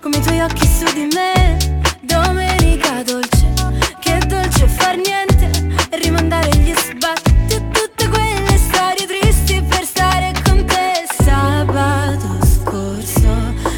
[0.00, 1.82] come i tuoi occhi su di me.
[2.02, 3.52] Domenica dolce,
[3.98, 5.50] che dolce far niente
[5.90, 7.34] e rimandare gli sbatti
[7.72, 11.04] tutte quelle storie tristi per stare con te.
[11.22, 13.28] Sabato scorso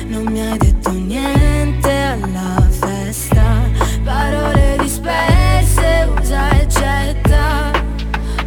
[0.08, 3.62] non mi hai detto niente alla festa,
[4.04, 7.70] parole disperse, usa e getta.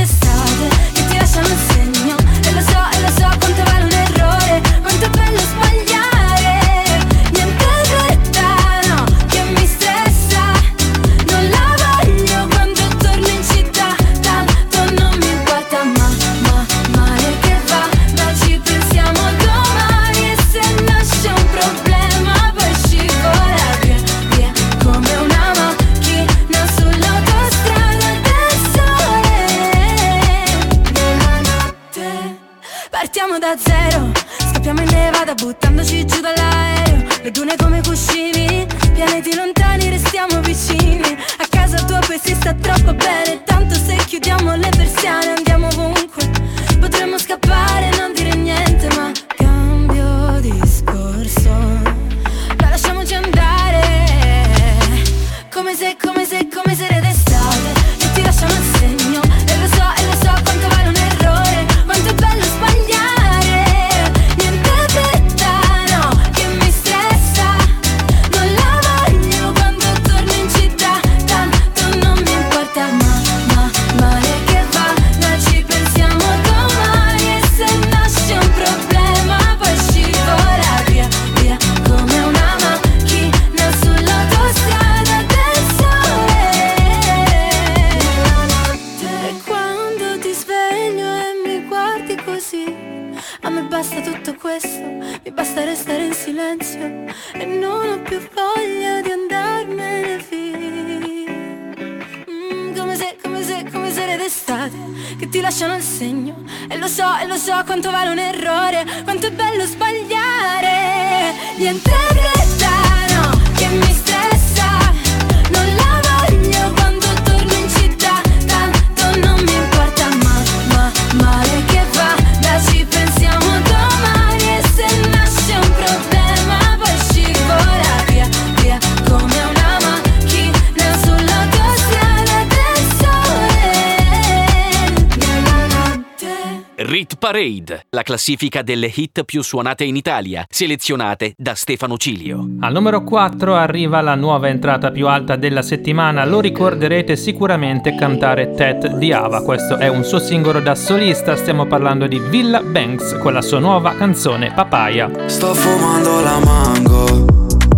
[137.43, 142.47] Parade, la classifica delle hit più suonate in Italia, selezionate da Stefano Cilio.
[142.61, 148.53] Al numero 4 arriva la nuova entrata più alta della settimana, lo ricorderete sicuramente cantare
[148.53, 153.17] Ted di Ava, questo è un suo singolo da solista, stiamo parlando di Villa Banks
[153.17, 155.11] con la sua nuova canzone Papaya.
[155.25, 157.25] Sto fumando la mango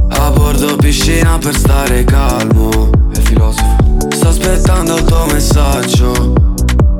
[0.09, 2.91] A bordo piscina per stare calmo.
[3.11, 4.11] È filosofo.
[4.11, 6.44] Sto aspettando il tuo messaggio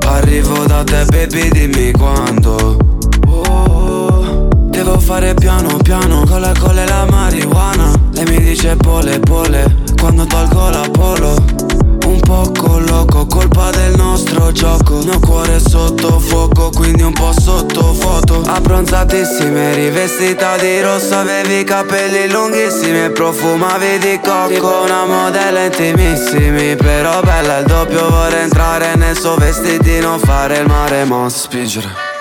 [0.06, 2.76] Arrivo da te baby dimmi quando.
[3.28, 7.92] Oh, Devo fare piano piano Con la colla e la marijuana.
[8.12, 11.75] Lei mi dice pole pole Quando tolgo la polo
[12.26, 14.98] poco loco, colpa del nostro gioco.
[15.04, 22.30] Mio cuore sotto fuoco, quindi un po' sotto foto Abbronzatissime, rivestita di rosso Avevi capelli
[22.30, 29.36] lunghissimi profumavi di cocco Una modella intimissimi, però bella il doppio Vorrei entrare nel suo
[29.36, 32.15] vestitino, fare il mare ma spingere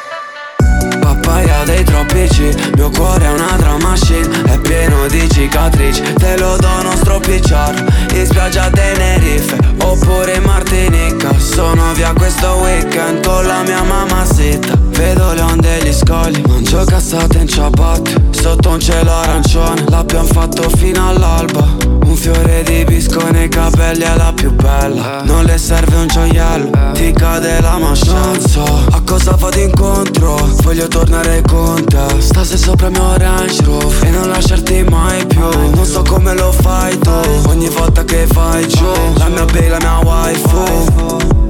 [1.25, 2.27] Papaya dei troppi
[2.75, 6.13] Mio cuore è una drum machine È pieno di cicatrici.
[6.13, 10.43] Te lo do non stropicciar In spiaggia a Tenerife Oppure in
[11.55, 14.77] Sono via questo weekend Con la mia mamma zitta.
[14.89, 18.13] Vedo le onde e gli scogli Mangio cassate in ciabatte.
[18.31, 21.65] Sotto un cielo arancione L'abbiamo fatto fino all'alba.
[22.03, 25.21] Un fiore di bisco nei capelli è la più bella.
[25.23, 31.41] Non le serve un gioiello Ti cade la so a cosa vado incontro Voglio tornare
[31.47, 32.19] con te.
[32.19, 35.47] Stasera sopra il mio Range Rover E non lasciarti mai più.
[35.73, 37.11] Non so come lo fai tu
[37.47, 41.44] Ogni volta che fai giù La mia baby, la mia waifu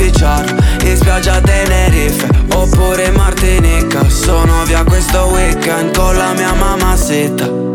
[0.00, 0.54] stropicciar
[0.84, 7.68] In spiaggia Tenerife Oppure in Martinica Sono via questo weekend Con la mia mamma zitta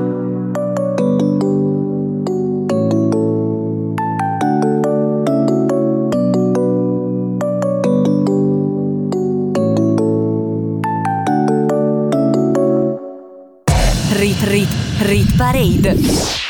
[14.17, 14.69] Rit Rit
[14.99, 16.44] Rit Parade.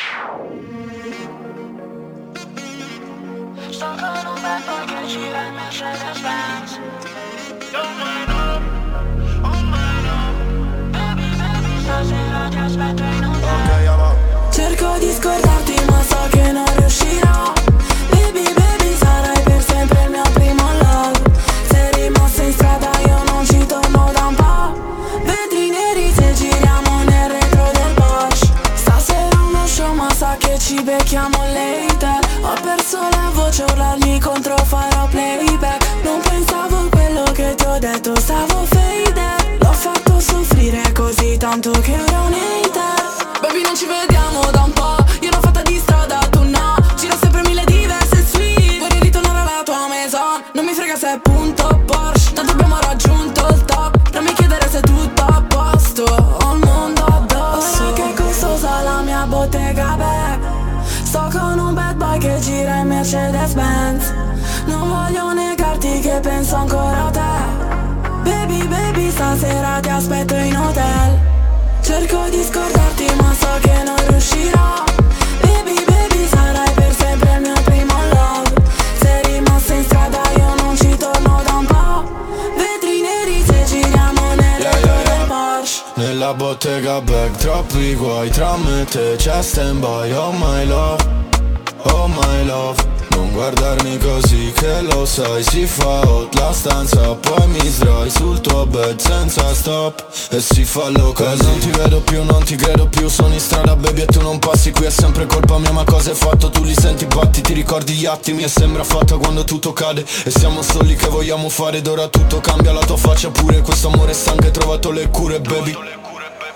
[100.75, 103.39] E si fa loca E non ti vedo più, non ti credo più Sono in
[103.39, 106.49] strada baby e tu non passi Qui è sempre colpa mia ma cosa hai fatto?
[106.49, 110.31] Tu li senti batti, ti ricordi gli attimi E sembra fatta quando tutto cade E
[110.31, 114.13] siamo soli che vogliamo fare Ed ora tutto cambia, la tua faccia pure Questo amore
[114.13, 115.73] stanco hai trovato le cure baby.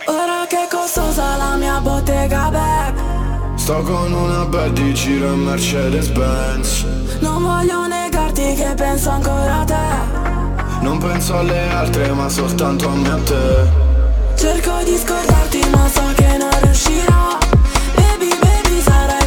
[0.08, 3.00] Ora che costosa la mia bottega back
[3.56, 6.84] Sto con una bad di giro in Mercedes Benz
[7.20, 10.82] Non voglio negarti che penso ancora a te.
[10.82, 13.89] Non penso alle altre ma soltanto a me e a te
[14.40, 17.38] Cerco di scordarti ma so che non riuscirò.
[17.94, 19.19] Baby, baby, sarai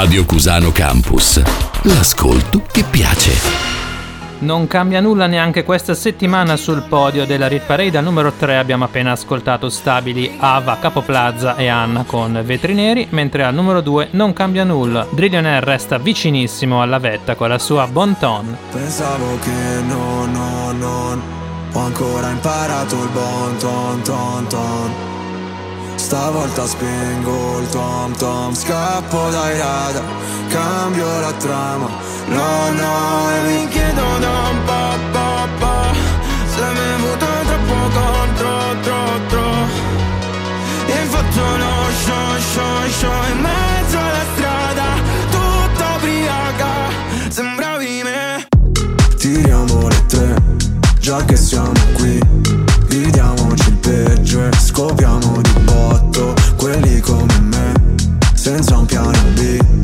[0.00, 1.42] Radio Cusano Campus.
[1.82, 3.32] L'ascolto che piace.
[4.38, 7.98] Non cambia nulla neanche questa settimana sul podio della Rit Parade.
[7.98, 13.42] Al numero 3 abbiamo appena ascoltato stabili Ava, Capoplaza e Anna con Vetri Neri, mentre
[13.42, 15.04] al numero 2 non cambia nulla.
[15.10, 18.56] Drillionaire resta vicinissimo alla vetta con la sua Bon Ton.
[18.70, 21.22] Pensavo che no, no, non
[21.72, 25.17] Ho ancora imparato il bon ton ton ton
[26.08, 30.02] Stavolta spengo il tom tom Scappo dai radar,
[30.48, 31.86] cambio la trama.
[32.28, 35.94] No, no, e mi chiedo da un po', po', po'
[36.54, 39.50] Se mi avuto troppo contro, tro, tro.
[40.86, 44.84] E fatto lo show, show, show In mezzo alla strada,
[45.28, 46.72] tutta ubriaca
[47.28, 48.48] Sembravi me
[49.18, 50.42] Tiriamo le tre,
[51.00, 52.18] già che siamo qui
[52.86, 55.47] Viviamoci il peggio e scopriamo di
[57.00, 57.72] come me,
[58.34, 59.77] senza un piano B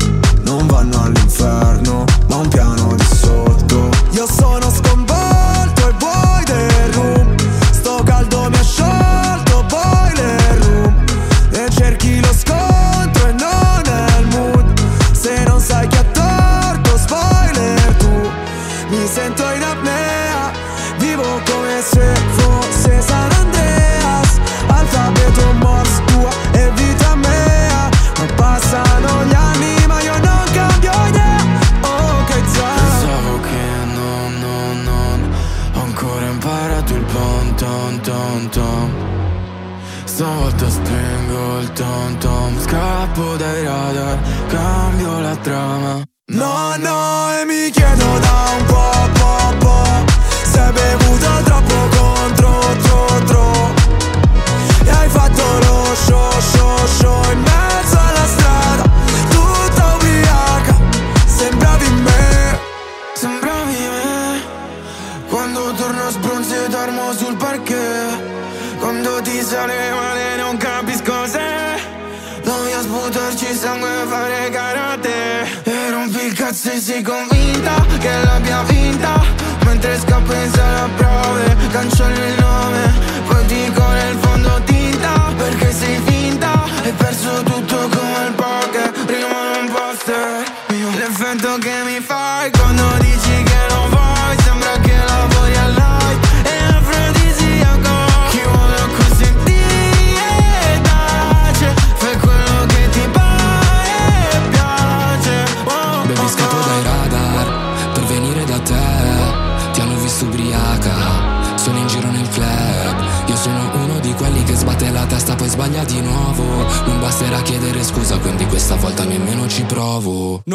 [76.95, 79.21] sei convinta che l'abbia vinta?
[79.65, 82.44] Mentre scappo in sala prove Cancello il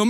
[0.01, 0.09] provo Non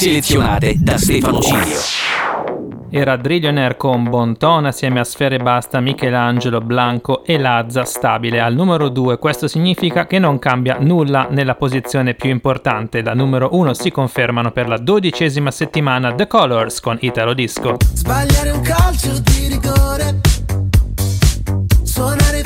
[0.00, 1.76] selezionate da Stefano Cilio.
[2.88, 8.88] Era Drillionaire con Bonton assieme a Sfere Basta, Michelangelo, Blanco e Lazza stabile al numero
[8.88, 9.18] 2.
[9.18, 13.02] Questo significa che non cambia nulla nella posizione più importante.
[13.02, 17.76] La numero 1 si confermano per la dodicesima settimana The Colors con Italo Disco.
[17.92, 20.20] Sbagliare un calcio di rigore
[21.82, 22.39] Suonare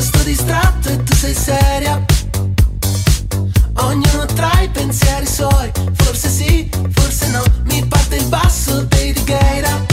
[0.00, 2.02] Io sto distratto e tu sei seria.
[3.74, 5.70] Ognuno tra i pensieri suoi.
[5.92, 7.42] Forse sì, forse no.
[7.64, 9.89] Mi parte il basso dei Righeira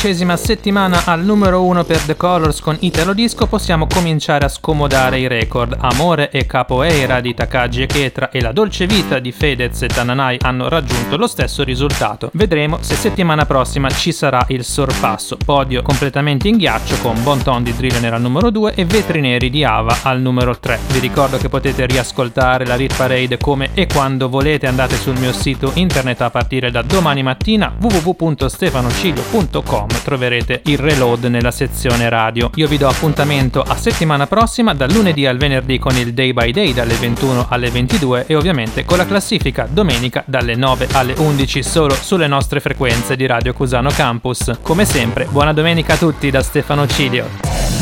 [0.00, 0.08] Parade.
[0.10, 5.18] Dodicesima settimana al numero 1 per The Colors con Italo Disco possiamo cominciare a scomodare
[5.18, 5.76] i record.
[5.78, 10.38] Amore e Capoeira di Takagi e Ketra e La dolce vita di Fedez e Tananai
[10.40, 12.30] hanno raggiunto lo stesso risultato.
[12.32, 15.36] Vedremo se settimana prossima ci sarà il sorpasso.
[15.36, 19.64] Podio completamente in ghiaccio con Bonton di Drillionaire al numero 2 e Vetri Neri di
[19.64, 20.78] Ava al numero 3.
[20.92, 24.66] Vi ricordo che potete riascoltare la Rit Parade come e quando volete.
[24.66, 31.50] Andate sul mio sito internet a partire da domani mattina www.stefanocilio.com troverete il reload nella
[31.50, 32.50] sezione radio.
[32.54, 36.52] Io vi do appuntamento a settimana prossima dal lunedì al venerdì con il Day by
[36.52, 41.62] Day dalle 21 alle 22 e ovviamente con la classifica domenica dalle 9 alle 11
[41.62, 44.58] solo sulle nostre frequenze di Radio Cusano Campus.
[44.62, 47.26] Come sempre, buona domenica a tutti da Stefano Cilio.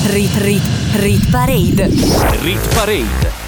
[0.06, 0.62] Rit Rit
[0.94, 1.88] Rit Parade.
[2.42, 3.47] Rit Parade.